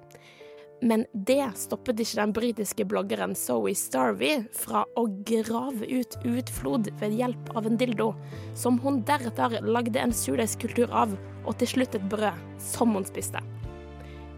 Men 0.84 1.06
det 1.14 1.40
stoppet 1.56 2.02
ikke 2.04 2.20
den 2.20 2.34
britiske 2.36 2.86
bloggeren 2.92 3.36
Zoe 3.40 3.72
Starvey 3.78 4.42
fra 4.58 4.84
å 5.00 5.06
grave 5.24 5.88
ut 5.88 6.18
utflod 6.28 6.92
ved 7.00 7.16
hjelp 7.20 7.54
av 7.56 7.70
en 7.70 7.80
dildo, 7.80 8.12
som 8.60 8.82
hun 8.84 9.00
deretter 9.08 9.62
lagde 9.64 10.04
en 10.04 10.16
surdeigskultur 10.16 10.92
av, 10.92 11.16
og 11.48 11.56
til 11.60 11.76
slutt 11.78 11.96
et 11.96 12.10
brød 12.12 12.44
som 12.60 12.98
hun 12.98 13.08
spiste. 13.08 13.40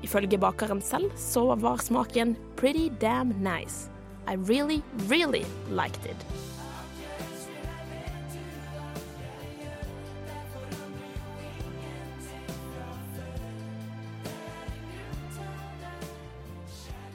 Ifølge 0.05 0.37
bakeren 0.37 0.81
selv 0.85 1.09
så 1.17 1.47
var 1.57 1.81
smaken 1.81 2.35
pretty 2.59 2.89
damn 3.01 3.33
nice. 3.41 3.89
I 4.27 4.35
really, 4.35 4.81
really 5.09 5.45
liked 5.69 6.05
it. 6.05 6.25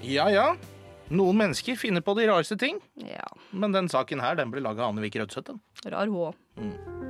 Ja 0.00 0.30
ja. 0.30 0.56
Noen 1.10 1.36
mennesker 1.36 1.76
finner 1.78 2.02
på 2.02 2.14
de 2.18 2.26
rareste 2.30 2.56
ting. 2.58 2.78
Ja. 2.94 3.26
Men 3.50 3.74
den 3.74 3.90
saken 3.90 4.22
her 4.22 4.38
den 4.38 4.50
ble 4.50 4.62
laga 4.62 4.86
av 4.86 4.94
Annevik 4.94 5.18
Rødseth. 5.18 5.50
den. 5.52 5.60
Rar 5.90 6.06
hun 6.06 6.30
òg. 6.30 7.09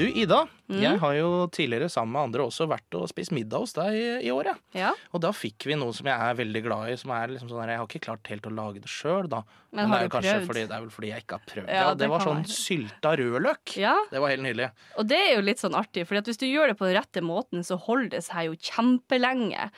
Du, 0.00 0.06
Ida. 0.08 0.38
Mm. 0.70 0.78
Jeg 0.80 0.98
har 1.02 1.14
jo 1.18 1.28
tidligere 1.52 1.90
sammen 1.92 2.14
med 2.14 2.22
andre 2.30 2.44
også 2.48 2.64
vært 2.70 2.94
og 2.96 3.04
spist 3.10 3.34
middag 3.36 3.60
hos 3.60 3.74
deg 3.76 3.92
i- 3.98 4.22
i 4.26 4.30
år. 4.32 4.48
Ja. 4.72 4.94
Og 5.12 5.20
da 5.20 5.28
fikk 5.36 5.66
vi 5.68 5.74
noe 5.76 5.92
som 5.92 6.06
jeg 6.08 6.16
er 6.16 6.34
veldig 6.38 6.62
glad 6.64 6.88
i. 6.88 6.96
Som 6.96 7.10
er 7.12 7.28
liksom 7.34 7.50
sånn 7.50 7.68
Jeg 7.68 7.76
har 7.76 7.86
ikke 7.86 8.00
klart 8.06 8.26
helt 8.32 8.46
å 8.48 8.54
lage 8.54 8.80
det 8.80 8.88
sjøl, 8.88 9.28
da. 9.28 9.42
Men 9.72 9.84
det 9.84 9.90
har 9.92 9.98
er 10.00 10.08
du 10.08 10.14
kanskje? 10.16 10.46
Fordi, 10.46 10.62
det 10.66 10.72
er 10.72 10.80
vel 10.80 10.94
fordi 10.94 11.08
jeg 11.12 11.22
ikke 11.26 11.36
har 11.36 11.44
prøvd. 11.52 11.68
Ja, 11.68 11.74
Ja, 11.84 11.88
det, 11.94 11.98
det 11.98 12.08
var 12.10 12.20
sånn 12.20 12.42
være. 12.42 12.56
sylta 12.56 13.16
rødløk. 13.20 13.76
Ja. 13.76 13.96
Det 14.10 14.20
var 14.20 14.28
helt 14.32 14.42
nydelig. 14.42 14.70
Og 14.96 15.06
det 15.06 15.18
er 15.20 15.34
jo 15.36 15.42
litt 15.42 15.58
sånn 15.60 15.74
artig, 15.76 16.06
for 16.06 16.14
hvis 16.16 16.38
du 16.40 16.46
gjør 16.46 16.68
det 16.68 16.78
på 16.78 16.86
den 16.88 16.96
rette 16.96 17.20
måten, 17.22 17.60
så 17.62 17.76
holder 17.78 18.08
det 18.16 18.24
seg 18.24 18.46
jo 18.48 18.54
kjempelenge. 18.56 19.70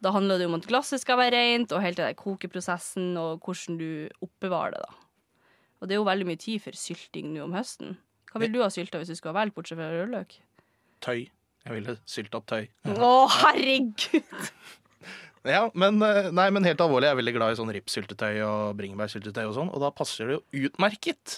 Da 0.00 0.10
handler 0.12 0.38
det 0.38 0.46
om 0.46 0.54
at 0.54 0.66
glasset 0.66 1.00
skal 1.00 1.16
være 1.18 1.32
rent, 1.32 1.72
og 1.72 1.82
hele 1.82 1.94
den 1.96 2.14
kokeprosessen, 2.14 3.16
og 3.16 3.40
hvordan 3.44 3.78
du 3.78 4.08
oppbevarer 4.22 4.72
det, 4.72 4.82
da. 4.88 4.94
Og 5.82 5.88
det 5.88 5.94
er 5.94 6.00
jo 6.00 6.04
veldig 6.08 6.26
mye 6.26 6.38
tid 6.40 6.62
for 6.62 6.72
sylting 6.72 7.34
nå 7.34 7.44
om 7.44 7.52
høsten. 7.52 7.96
Hva 8.36 8.42
vil 8.44 8.52
du 8.52 8.58
ha 8.60 8.68
sylta 8.68 9.00
hvis 9.00 9.08
du 9.08 9.16
skulle 9.16 9.32
ha 9.32 9.38
valgt, 9.40 9.54
bortsett 9.56 9.78
fra 9.80 9.88
rødløk? 9.88 10.34
Tøy. 11.00 11.22
Jeg 11.66 11.72
ville 11.72 11.94
sylta 12.04 12.42
tøy. 12.44 12.66
Å, 12.92 13.14
herregud! 13.40 14.04
Ja, 15.46 15.68
men, 15.78 16.00
eh, 16.02 16.26
nei, 16.34 16.48
men 16.50 16.64
helt 16.66 16.80
alvorlig, 16.82 17.06
jeg 17.06 17.14
er 17.14 17.18
veldig 17.20 17.32
glad 17.36 17.52
i 17.54 17.58
sånn 17.60 17.68
ripssyltetøy 17.70 18.40
og 18.42 18.72
bringebærsyltetøy 18.80 19.44
og 19.44 19.52
sånn, 19.54 19.68
og 19.70 19.78
da 19.84 19.92
passer 19.94 20.26
det 20.26 20.40
jo 20.40 20.66
utmerket 20.66 21.36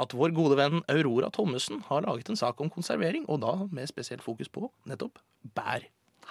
at 0.00 0.16
vår 0.16 0.32
gode 0.36 0.56
venn 0.56 0.80
Aurora 0.88 1.28
Thommessen 1.36 1.82
har 1.90 2.06
laget 2.08 2.32
en 2.32 2.40
sak 2.40 2.62
om 2.64 2.72
konservering, 2.72 3.28
og 3.28 3.42
da 3.44 3.52
med 3.68 3.92
spesielt 3.92 4.24
fokus 4.24 4.48
på 4.48 4.70
nettopp 4.88 5.20
bær. 5.52 5.84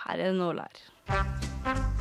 Her 0.08 0.18
er 0.18 0.32
det 0.32 0.40
noe 0.40 0.56
å 0.56 0.58
lære. 0.64 1.94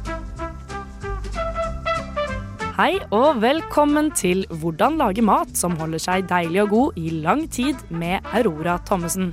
Hei 2.74 2.96
og 3.14 3.36
velkommen 3.38 4.08
til 4.18 4.40
Hvordan 4.50 4.96
lage 4.98 5.22
mat 5.22 5.52
som 5.54 5.76
holder 5.78 6.00
seg 6.02 6.24
deilig 6.26 6.64
og 6.64 6.72
god 6.72 6.96
i 6.98 7.12
lang 7.22 7.44
tid 7.46 7.78
med 7.86 8.26
Aurora 8.34 8.80
Thommessen. 8.82 9.28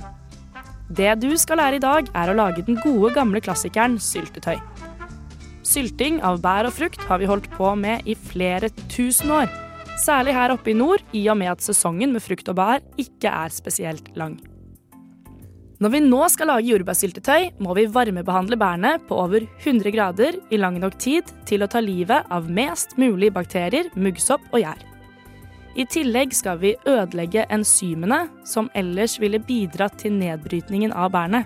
Det 0.86 1.16
du 1.18 1.32
skal 1.34 1.58
lære 1.58 1.80
i 1.80 1.82
dag, 1.82 2.06
er 2.14 2.30
å 2.30 2.36
lage 2.38 2.62
den 2.62 2.78
gode, 2.84 3.10
gamle 3.16 3.42
klassikeren 3.42 3.96
syltetøy. 3.98 4.62
Sylting 5.66 6.22
av 6.22 6.38
bær 6.44 6.70
og 6.70 6.76
frukt 6.76 7.02
har 7.08 7.18
vi 7.18 7.26
holdt 7.26 7.50
på 7.56 7.74
med 7.82 8.06
i 8.06 8.14
flere 8.14 8.70
tusen 8.86 9.34
år. 9.34 9.50
Særlig 9.98 10.38
her 10.38 10.54
oppe 10.54 10.70
i 10.70 10.78
nord, 10.78 11.02
i 11.10 11.26
og 11.26 11.40
med 11.42 11.56
at 11.56 11.66
sesongen 11.66 12.14
med 12.14 12.22
frukt 12.22 12.46
og 12.46 12.60
bær 12.62 12.78
ikke 12.94 13.26
er 13.26 13.50
spesielt 13.58 14.14
lang. 14.14 14.38
Når 15.82 15.90
vi 15.90 15.98
nå 16.04 16.18
skal 16.30 16.46
lage 16.46 16.68
jordbærsyltetøy, 16.68 17.48
må 17.64 17.74
vi 17.74 17.88
varmebehandle 17.90 18.54
bærene 18.60 18.92
på 19.08 19.16
over 19.18 19.42
100 19.64 19.90
grader 19.90 20.36
i 20.54 20.58
lang 20.60 20.76
nok 20.78 20.94
tid 21.02 21.32
til 21.48 21.64
å 21.64 21.68
ta 21.72 21.80
livet 21.82 22.28
av 22.30 22.46
mest 22.46 22.92
mulig 23.02 23.32
bakterier, 23.34 23.88
muggsopp 23.98 24.44
og 24.52 24.60
gjær. 24.62 24.84
I 25.74 25.86
tillegg 25.90 26.36
skal 26.38 26.60
vi 26.60 26.76
ødelegge 26.86 27.48
enzymene 27.50 28.20
som 28.46 28.68
ellers 28.78 29.16
ville 29.18 29.40
bidratt 29.42 29.96
til 30.04 30.14
nedbrytningen 30.20 30.94
av 30.94 31.10
bærene. 31.16 31.40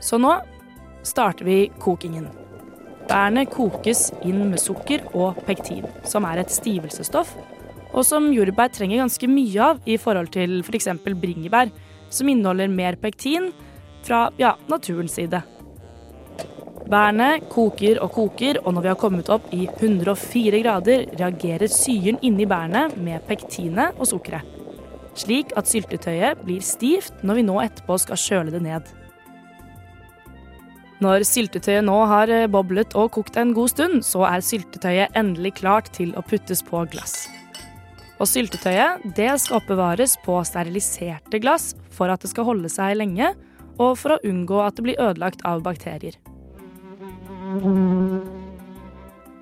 Så 0.00 0.16
nå 0.22 0.38
starter 1.04 1.44
vi 1.44 1.58
kokingen. 1.82 2.30
Bærene 3.10 3.44
kokes 3.50 4.06
inn 4.24 4.46
med 4.54 4.62
sukker 4.62 5.04
og 5.12 5.42
pektin, 5.44 5.84
som 6.08 6.24
er 6.24 6.40
et 6.40 6.54
stivelsesstoff, 6.54 7.34
og 7.92 8.08
som 8.08 8.30
jordbær 8.32 8.72
trenger 8.72 9.02
ganske 9.02 9.28
mye 9.28 9.68
av 9.68 9.84
i 9.84 9.98
forhold 10.00 10.32
til 10.32 10.62
f.eks. 10.64 10.88
bringebær, 11.04 11.74
som 12.16 12.30
inneholder 12.32 12.72
mer 12.72 12.98
pektin 13.00 13.52
fra 14.06 14.26
ja, 14.40 14.54
naturens 14.70 15.16
side. 15.18 15.42
Bærene 16.86 17.40
koker 17.50 17.98
og 18.04 18.12
koker, 18.14 18.60
og 18.62 18.76
når 18.76 18.84
vi 18.84 18.90
har 18.92 19.00
kommet 19.00 19.30
opp 19.34 19.48
i 19.54 19.64
104 19.66 20.60
grader, 20.62 21.08
reagerer 21.18 21.70
syren 21.72 22.20
inni 22.22 22.46
bærene 22.46 22.86
med 23.02 23.24
pektinet 23.26 23.98
og 23.98 24.06
sukkeret. 24.12 24.54
Slik 25.16 25.54
at 25.56 25.66
syltetøyet 25.66 26.44
blir 26.44 26.62
stivt 26.62 27.24
når 27.24 27.40
vi 27.40 27.44
nå 27.48 27.56
etterpå 27.64 27.96
skal 28.02 28.20
kjøle 28.20 28.54
det 28.54 28.62
ned. 28.62 28.92
Når 31.02 31.26
syltetøyet 31.28 31.84
nå 31.84 31.96
har 32.08 32.30
eh, 32.32 32.46
boblet 32.48 32.94
og 32.96 33.10
kokt 33.16 33.36
en 33.40 33.52
god 33.56 33.72
stund, 33.72 34.04
så 34.06 34.22
er 34.28 34.44
syltetøyet 34.44 35.16
endelig 35.18 35.56
klart 35.58 35.90
til 35.96 36.14
å 36.16 36.24
puttes 36.24 36.62
på 36.64 36.84
glass. 36.92 37.26
Og 38.16 38.28
syltetøyet 38.30 39.04
det 39.16 39.32
skal 39.42 39.58
oppbevares 39.60 40.16
på 40.24 40.38
steriliserte 40.48 41.40
glass 41.42 41.74
for 41.92 42.12
at 42.12 42.22
det 42.24 42.32
skal 42.32 42.48
holde 42.48 42.70
seg 42.72 42.96
lenge, 42.96 43.34
og 43.76 43.92
for 44.00 44.14
å 44.14 44.22
unngå 44.24 44.62
at 44.64 44.78
det 44.78 44.86
blir 44.86 45.02
ødelagt 45.02 45.44
av 45.44 45.60
bakterier. 45.64 46.16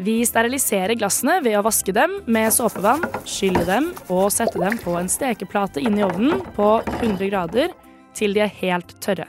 Vi 0.05 0.17
steriliserer 0.27 0.99
glassene 0.99 1.39
ved 1.45 1.55
å 1.55 1.63
vaske 1.65 1.95
dem 1.95 2.17
med 2.27 2.51
såpevann, 2.53 3.05
skylle 3.31 3.63
dem 3.69 3.93
og 4.11 4.27
sette 4.35 4.59
dem 4.59 4.81
på 4.83 4.97
en 4.99 5.11
stekeplate 5.11 5.85
inn 5.85 6.01
i 6.01 6.05
ovnen 6.07 6.43
på 6.57 6.69
100 6.99 7.31
grader 7.31 7.71
til 8.19 8.35
de 8.35 8.43
er 8.43 8.53
helt 8.59 8.97
tørre. 9.05 9.29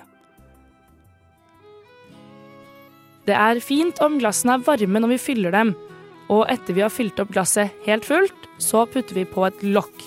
Det 3.26 3.34
er 3.38 3.62
fint 3.62 4.02
om 4.06 4.18
glassene 4.22 4.58
er 4.58 4.66
varme 4.66 5.02
når 5.02 5.16
vi 5.16 5.22
fyller 5.22 5.54
dem, 5.54 5.76
og 6.32 6.46
etter 6.50 6.74
vi 6.74 6.84
har 6.84 6.94
fylt 6.94 7.20
opp 7.22 7.32
glasset 7.34 7.74
helt 7.86 8.06
fullt, 8.08 8.48
så 8.58 8.86
putter 8.90 9.20
vi 9.20 9.26
på 9.30 9.46
et 9.48 9.64
lokk. 9.68 10.06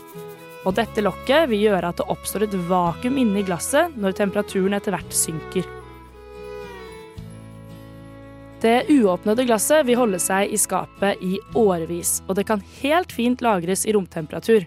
Og 0.66 0.74
dette 0.76 1.02
lokket 1.04 1.48
vil 1.52 1.68
gjøre 1.68 1.92
at 1.92 2.00
det 2.00 2.08
oppstår 2.10 2.48
et 2.48 2.56
vakuum 2.68 3.18
inni 3.20 3.44
glasset 3.46 3.94
når 3.96 4.16
temperaturen 4.18 4.74
etter 4.76 4.94
hvert 4.96 5.14
synker. 5.14 5.68
Det 8.58 8.88
uåpnede 8.90 9.46
glasset 9.46 9.86
vil 9.86 10.00
holde 10.00 10.18
seg 10.18 10.50
i 10.50 10.58
skapet 10.58 11.22
i 11.22 11.36
årevis, 11.54 12.18
og 12.26 12.40
det 12.40 12.48
kan 12.48 12.64
helt 12.80 13.14
fint 13.14 13.44
lagres 13.44 13.86
i 13.86 13.94
romtemperatur. 13.94 14.66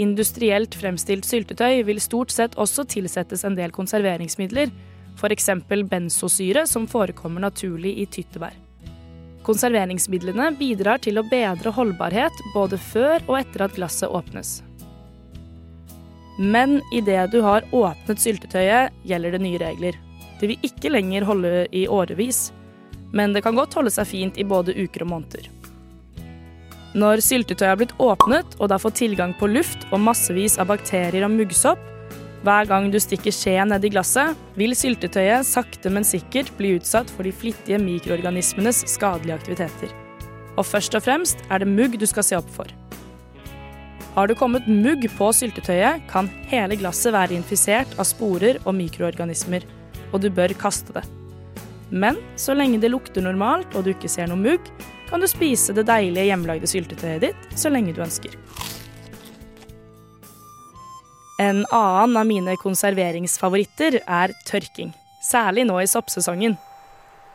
Industrielt 0.00 0.76
fremstilt 0.76 1.28
syltetøy 1.28 1.82
vil 1.88 2.00
stort 2.00 2.32
sett 2.32 2.56
også 2.60 2.86
tilsettes 2.88 3.44
en 3.44 3.56
del 3.56 3.72
konserveringsmidler, 3.72 4.72
f.eks. 5.16 5.50
benzosyre, 5.88 6.66
som 6.68 6.88
forekommer 6.88 7.44
naturlig 7.44 7.98
i 8.00 8.08
tyttebær. 8.08 8.65
Konserveringsmidlene 9.46 10.50
bidrar 10.58 10.98
til 11.04 11.20
å 11.20 11.26
bedre 11.30 11.70
holdbarhet 11.70 12.40
både 12.54 12.78
før 12.82 13.20
og 13.28 13.36
etter 13.38 13.66
at 13.68 13.76
glasset 13.76 14.10
åpnes. 14.10 14.58
Men 16.38 16.80
idet 16.92 17.30
du 17.32 17.38
har 17.44 17.64
åpnet 17.72 18.20
syltetøyet, 18.20 18.92
gjelder 19.06 19.36
det 19.36 19.42
nye 19.44 19.60
regler. 19.62 19.96
Det 20.40 20.50
vil 20.50 20.66
ikke 20.66 20.92
lenger 20.92 21.24
holde 21.24 21.52
i 21.72 21.86
årevis, 21.88 22.50
men 23.14 23.32
det 23.32 23.44
kan 23.46 23.56
godt 23.56 23.78
holde 23.78 23.92
seg 23.94 24.10
fint 24.10 24.36
i 24.36 24.44
både 24.44 24.74
uker 24.76 25.06
og 25.06 25.12
måneder. 25.14 25.46
Når 26.96 27.22
syltetøyet 27.24 27.70
er 27.70 27.78
blitt 27.80 27.98
åpnet 28.02 28.56
og 28.58 28.68
det 28.68 28.76
har 28.76 28.82
fått 28.82 28.98
tilgang 29.00 29.32
på 29.38 29.48
luft 29.52 29.86
og 29.92 30.02
massevis 30.02 30.58
av 30.60 30.68
bakterier 30.72 31.24
og 31.24 31.34
muggsopp, 31.38 31.80
hver 32.46 32.68
gang 32.70 32.88
du 32.92 32.98
stikker 33.02 33.34
skjeen 33.34 33.74
i 33.74 33.90
glasset, 33.90 34.38
vil 34.54 34.74
syltetøyet 34.78 35.46
sakte, 35.48 35.90
men 35.90 36.06
sikkert 36.06 36.52
bli 36.58 36.76
utsatt 36.78 37.10
for 37.10 37.26
de 37.26 37.34
flittige 37.34 37.80
mikroorganismenes 37.82 38.84
skadelige 38.92 39.34
aktiviteter. 39.34 39.94
Og 40.56 40.64
først 40.64 40.94
og 40.94 41.02
fremst 41.04 41.42
er 41.50 41.62
det 41.62 41.72
mugg 41.72 41.98
du 41.98 42.06
skal 42.06 42.24
se 42.26 42.38
opp 42.38 42.48
for. 42.54 42.70
Har 44.14 44.30
du 44.30 44.36
kommet 44.38 44.68
mugg 44.70 45.02
på 45.18 45.32
syltetøyet, 45.34 46.06
kan 46.08 46.30
hele 46.48 46.78
glasset 46.80 47.12
være 47.12 47.36
infisert 47.36 47.98
av 47.98 48.06
sporer 48.08 48.62
og 48.64 48.78
mikroorganismer, 48.78 49.66
og 50.12 50.22
du 50.22 50.30
bør 50.30 50.54
kaste 50.56 50.94
det. 50.96 51.04
Men 51.90 52.16
så 52.40 52.54
lenge 52.56 52.80
det 52.82 52.94
lukter 52.94 53.26
normalt 53.26 53.74
og 53.76 53.84
du 53.84 53.92
ikke 53.92 54.10
ser 54.10 54.30
noe 54.30 54.40
mugg, 54.40 54.70
kan 55.10 55.22
du 55.22 55.28
spise 55.30 55.74
det 55.76 55.86
deilige 55.90 56.30
hjemmelagde 56.30 56.70
syltetøyet 56.70 57.28
ditt 57.28 57.58
så 57.58 57.70
lenge 57.74 57.94
du 57.94 58.02
ønsker. 58.06 58.32
En 61.38 61.66
annen 61.70 62.16
av 62.16 62.24
mine 62.24 62.54
konserveringsfavoritter 62.56 63.98
er 64.00 64.32
tørking, 64.48 64.94
særlig 65.20 65.66
nå 65.68 65.76
i 65.82 65.88
soppsesongen. 65.90 66.56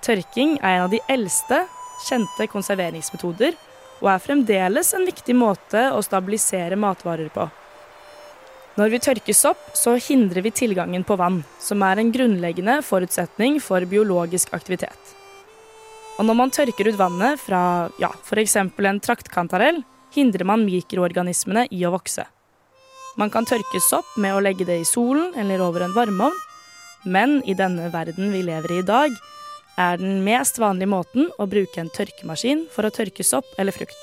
Tørking 0.01 0.55
er 0.57 0.79
en 0.79 0.85
av 0.87 0.93
de 0.93 1.01
eldste 1.05 1.59
kjente 2.07 2.47
konserveringsmetoder, 2.49 3.53
og 4.01 4.09
er 4.09 4.23
fremdeles 4.23 4.95
en 4.97 5.05
viktig 5.05 5.35
måte 5.37 5.83
å 5.93 6.01
stabilisere 6.01 6.79
matvarer 6.81 7.29
på. 7.29 7.45
Når 8.79 8.89
vi 8.89 9.03
tørker 9.05 9.37
sopp, 9.37 9.61
så 9.77 9.93
hindrer 10.01 10.41
vi 10.47 10.55
tilgangen 10.63 11.05
på 11.05 11.19
vann, 11.21 11.43
som 11.61 11.85
er 11.85 12.01
en 12.01 12.09
grunnleggende 12.09 12.79
forutsetning 12.87 13.61
for 13.61 13.85
biologisk 13.85 14.55
aktivitet. 14.57 15.15
Og 16.17 16.25
når 16.25 16.41
man 16.41 16.53
tørker 16.53 16.89
ut 16.89 16.97
vannet 16.97 17.37
fra 17.43 17.91
ja, 18.01 18.09
f.eks. 18.25 18.57
en 18.57 19.01
traktkantarell, 19.03 19.83
hindrer 20.15 20.47
man 20.47 20.65
mikroorganismene 20.65 21.67
i 21.69 21.85
å 21.85 21.93
vokse. 21.93 22.25
Man 23.19 23.31
kan 23.33 23.45
tørke 23.45 23.81
sopp 23.83 24.07
med 24.21 24.35
å 24.35 24.41
legge 24.43 24.65
det 24.67 24.79
i 24.81 24.87
solen 24.87 25.35
eller 25.39 25.63
over 25.63 25.83
en 25.85 25.95
varmeovn, 25.95 26.37
men 27.05 27.39
i 27.49 27.55
denne 27.57 27.89
verden 27.93 28.31
vi 28.31 28.43
lever 28.45 28.77
i 28.77 28.79
i 28.79 28.87
dag, 28.87 29.13
er 29.81 29.97
den 29.97 30.21
mest 30.25 30.59
vanlige 30.61 30.91
måten 30.91 31.29
å 31.39 31.47
bruke 31.49 31.81
en 31.81 31.91
tørkemaskin 31.91 32.67
for 32.71 32.87
å 32.87 32.93
tørke 32.93 33.25
sopp 33.25 33.47
eller 33.59 33.75
frukt. 33.75 34.01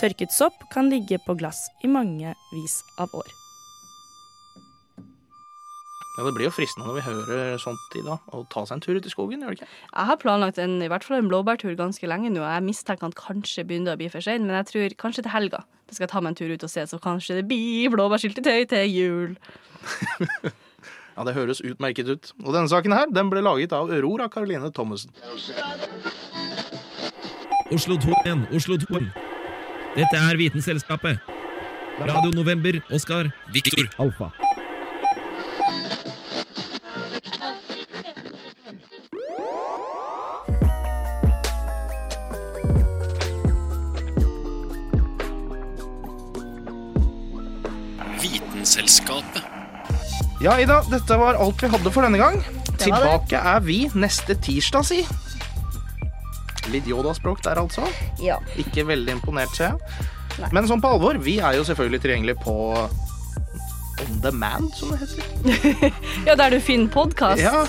Tørket 0.00 0.34
sopp 0.34 0.66
kan 0.72 0.90
ligge 0.92 1.20
på 1.26 1.36
glass 1.38 1.66
i 1.82 1.90
mange 1.90 2.34
vis 2.52 2.82
av 2.98 3.12
år. 3.14 3.43
Ja, 6.14 6.22
Det 6.22 6.34
blir 6.36 6.46
jo 6.46 6.54
fristende 6.54 6.86
når 6.86 6.98
vi 7.00 7.04
hører 7.08 7.56
sånt 7.58 7.96
i 7.98 8.02
dag, 8.06 8.22
å 8.30 8.44
ta 8.46 8.62
seg 8.62 8.76
en 8.76 8.82
tur 8.84 8.98
ut 9.00 9.06
i 9.06 9.10
skogen, 9.10 9.42
gjør 9.42 9.54
det 9.54 9.58
ikke? 9.62 9.70
Jeg 9.90 10.08
har 10.10 10.18
planlagt 10.22 10.60
en, 10.62 10.76
i 10.84 10.90
hvert 10.90 11.02
fall 11.06 11.18
en 11.18 11.30
blåbærtur 11.30 11.74
ganske 11.78 12.06
lenge 12.06 12.30
nå. 12.30 12.44
Jeg 12.46 12.66
mistenker 12.66 13.10
at 13.10 13.16
kanskje 13.18 13.64
begynner 13.66 13.96
å 13.96 14.00
bli 14.00 14.10
for 14.12 14.22
sein, 14.22 14.46
men 14.46 14.54
jeg 14.60 14.70
tror 14.70 14.94
kanskje 15.06 15.26
til 15.26 15.34
helga 15.34 15.64
det 15.84 15.96
skal 15.98 16.06
jeg 16.06 16.12
ta 16.14 16.20
meg 16.24 16.32
en 16.32 16.36
tur 16.38 16.52
ut 16.54 16.62
og 16.64 16.70
se, 16.72 16.84
så 16.88 16.98
kanskje 17.02 17.34
det 17.38 17.48
blir 17.50 17.90
blåbærsyltetøy 17.92 18.68
til 18.70 18.94
jul. 18.94 19.34
Ja, 21.14 21.22
det 21.22 21.36
høres 21.36 21.60
utmerket 21.62 22.08
ut. 22.10 22.32
Og 22.42 22.50
denne 22.56 22.66
saken 22.66 22.90
her, 22.90 23.06
den 23.06 23.28
ble 23.30 23.38
laget 23.44 23.70
av 23.76 23.86
Aurora 23.94 24.26
Caroline 24.26 24.66
Thommessen. 24.74 25.12
Oslo 27.70 27.94
2 28.02 28.16
igjen, 28.24 28.42
Oslo 28.50 28.78
2. 28.82 28.98
Dette 29.94 30.18
er 30.18 30.40
Vitenselskapet. 30.40 31.22
Radio 32.02 32.34
November, 32.34 32.80
Oskar, 32.90 33.30
Viktor, 33.54 33.86
Alfa. 34.02 34.32
Ja, 50.44 50.58
Ida, 50.60 50.82
dette 50.92 51.16
var 51.16 51.38
alt 51.40 51.62
vi 51.64 51.70
hadde 51.72 51.90
for 51.94 52.04
denne 52.04 52.20
gang. 52.20 52.40
Tilbake 52.80 53.38
er 53.40 53.62
vi 53.64 53.78
neste 53.96 54.36
tirsdag, 54.44 54.84
si. 54.84 54.98
Litt 56.72 56.86
Yoda-språk 56.88 57.40
der, 57.44 57.60
altså. 57.60 57.84
Ja. 58.24 58.38
Ikke 58.60 58.84
veldig 58.88 59.18
imponert, 59.18 59.52
ser 59.56 59.72
jeg. 59.72 60.04
Nei. 60.42 60.50
Men 60.56 60.66
sånn 60.68 60.82
på 60.82 60.90
alvor, 60.96 61.16
vi 61.22 61.38
er 61.44 61.56
jo 61.60 61.64
selvfølgelig 61.68 62.00
tilgjengelig 62.04 62.34
på 62.42 62.54
On 64.04 64.16
Demand, 64.24 64.72
som 64.74 64.90
det 64.90 65.04
heter. 65.04 65.94
Ja, 66.28 66.34
der 66.40 66.56
du 66.56 66.58
finner 66.64 66.90
podkast. 66.92 67.40
Ja, 67.40 67.62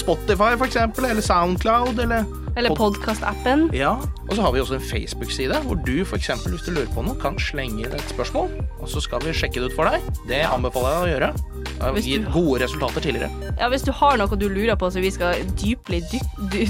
Spotify 0.00 0.56
for 0.58 0.66
eksempel, 0.66 1.06
eller 1.08 1.22
Soundcloud, 1.24 2.00
eller 2.02 2.26
Eller 2.58 2.74
pod- 2.74 2.96
podkastappen. 2.98 3.68
Ja, 3.76 3.92
og 4.26 4.32
så 4.34 4.42
har 4.42 4.52
vi 4.56 4.60
også 4.64 4.76
en 4.80 4.84
Facebook-side, 4.90 5.60
hvor 5.68 5.78
du 5.86 6.00
for 6.04 6.18
eksempel, 6.18 6.56
hvis 6.56 6.66
du 6.66 6.72
lurer 6.74 6.90
på 6.96 7.04
noe, 7.06 7.16
kan 7.22 7.38
slenge 7.40 7.84
inn 7.86 7.94
et 7.96 8.10
spørsmål, 8.12 8.50
og 8.80 8.88
så 8.90 9.00
skal 9.04 9.22
vi 9.24 9.36
sjekke 9.36 9.62
det 9.62 9.70
ut 9.70 9.78
for 9.78 9.88
deg. 9.92 10.10
Det 10.28 10.42
anbefaler 10.50 10.96
jeg 10.96 11.00
å 11.06 11.12
gjøre. 11.14 11.32
Har 11.80 11.92
Hvis 11.96 12.04
du- 12.04 12.10
gitt 12.10 12.26
gode 12.32 12.60
resultater 12.62 13.00
tidligere. 13.00 13.30
Ja, 13.58 13.68
hvis 13.72 13.82
du 13.86 13.90
har 13.92 14.16
noe 14.20 14.36
du 14.36 14.48
lurer 14.48 14.76
på, 14.76 14.90
så 14.92 15.00
vi 15.00 15.10
skal 15.10 15.34
dype 15.56 15.88
litt, 15.94 16.10
dyp, 16.10 16.26
dy, 16.52 16.66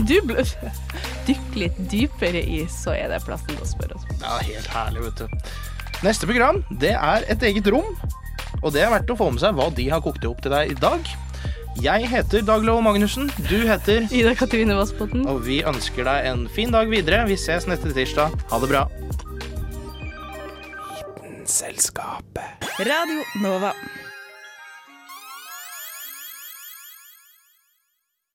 dykke 1.27 1.57
litt 1.59 1.81
dypere 1.91 2.43
i, 2.47 2.61
så 2.71 2.95
er 2.95 3.09
det 3.11 3.23
plassen 3.27 3.49
til 3.57 3.65
å 3.65 3.67
spørre 3.69 3.97
oss. 3.99 4.05
Ja, 4.21 4.39
helt 4.39 4.67
herlig, 4.71 5.03
vet 5.09 5.17
du. 5.17 5.27
Neste 6.07 6.27
program, 6.31 6.63
det 6.81 6.93
er 6.95 7.25
et 7.29 7.43
eget 7.43 7.67
rom, 7.75 7.91
og 8.63 8.73
det 8.73 8.83
er 8.87 8.91
verdt 8.95 9.11
å 9.11 9.17
få 9.19 9.31
med 9.35 9.41
seg 9.43 9.55
hva 9.59 9.67
de 9.75 9.89
har 9.91 10.01
kokt 10.01 10.25
opp 10.31 10.41
til 10.47 10.51
deg 10.55 10.71
i 10.71 10.79
dag. 10.81 11.01
Jeg 11.81 12.07
heter 12.11 12.43
Dag 12.45 12.65
Love 12.67 12.83
Magnussen, 12.83 13.29
du 13.49 13.61
heter 13.67 14.07
Ida 14.13 14.35
Katrine 14.35 14.75
Vassbotn. 14.75 15.27
Og 15.31 15.43
vi 15.47 15.61
ønsker 15.63 16.05
deg 16.05 16.27
en 16.27 16.49
fin 16.49 16.71
dag 16.71 16.89
videre. 16.91 17.27
Vi 17.29 17.37
ses 17.39 17.67
neste 17.67 17.93
tirsdag. 17.95 18.35
Ha 18.51 18.59
det 18.59 18.69
bra. 18.69 18.87
Vitenselskapet. 21.31 22.69
Radio 22.87 23.23
Nova. 23.43 23.73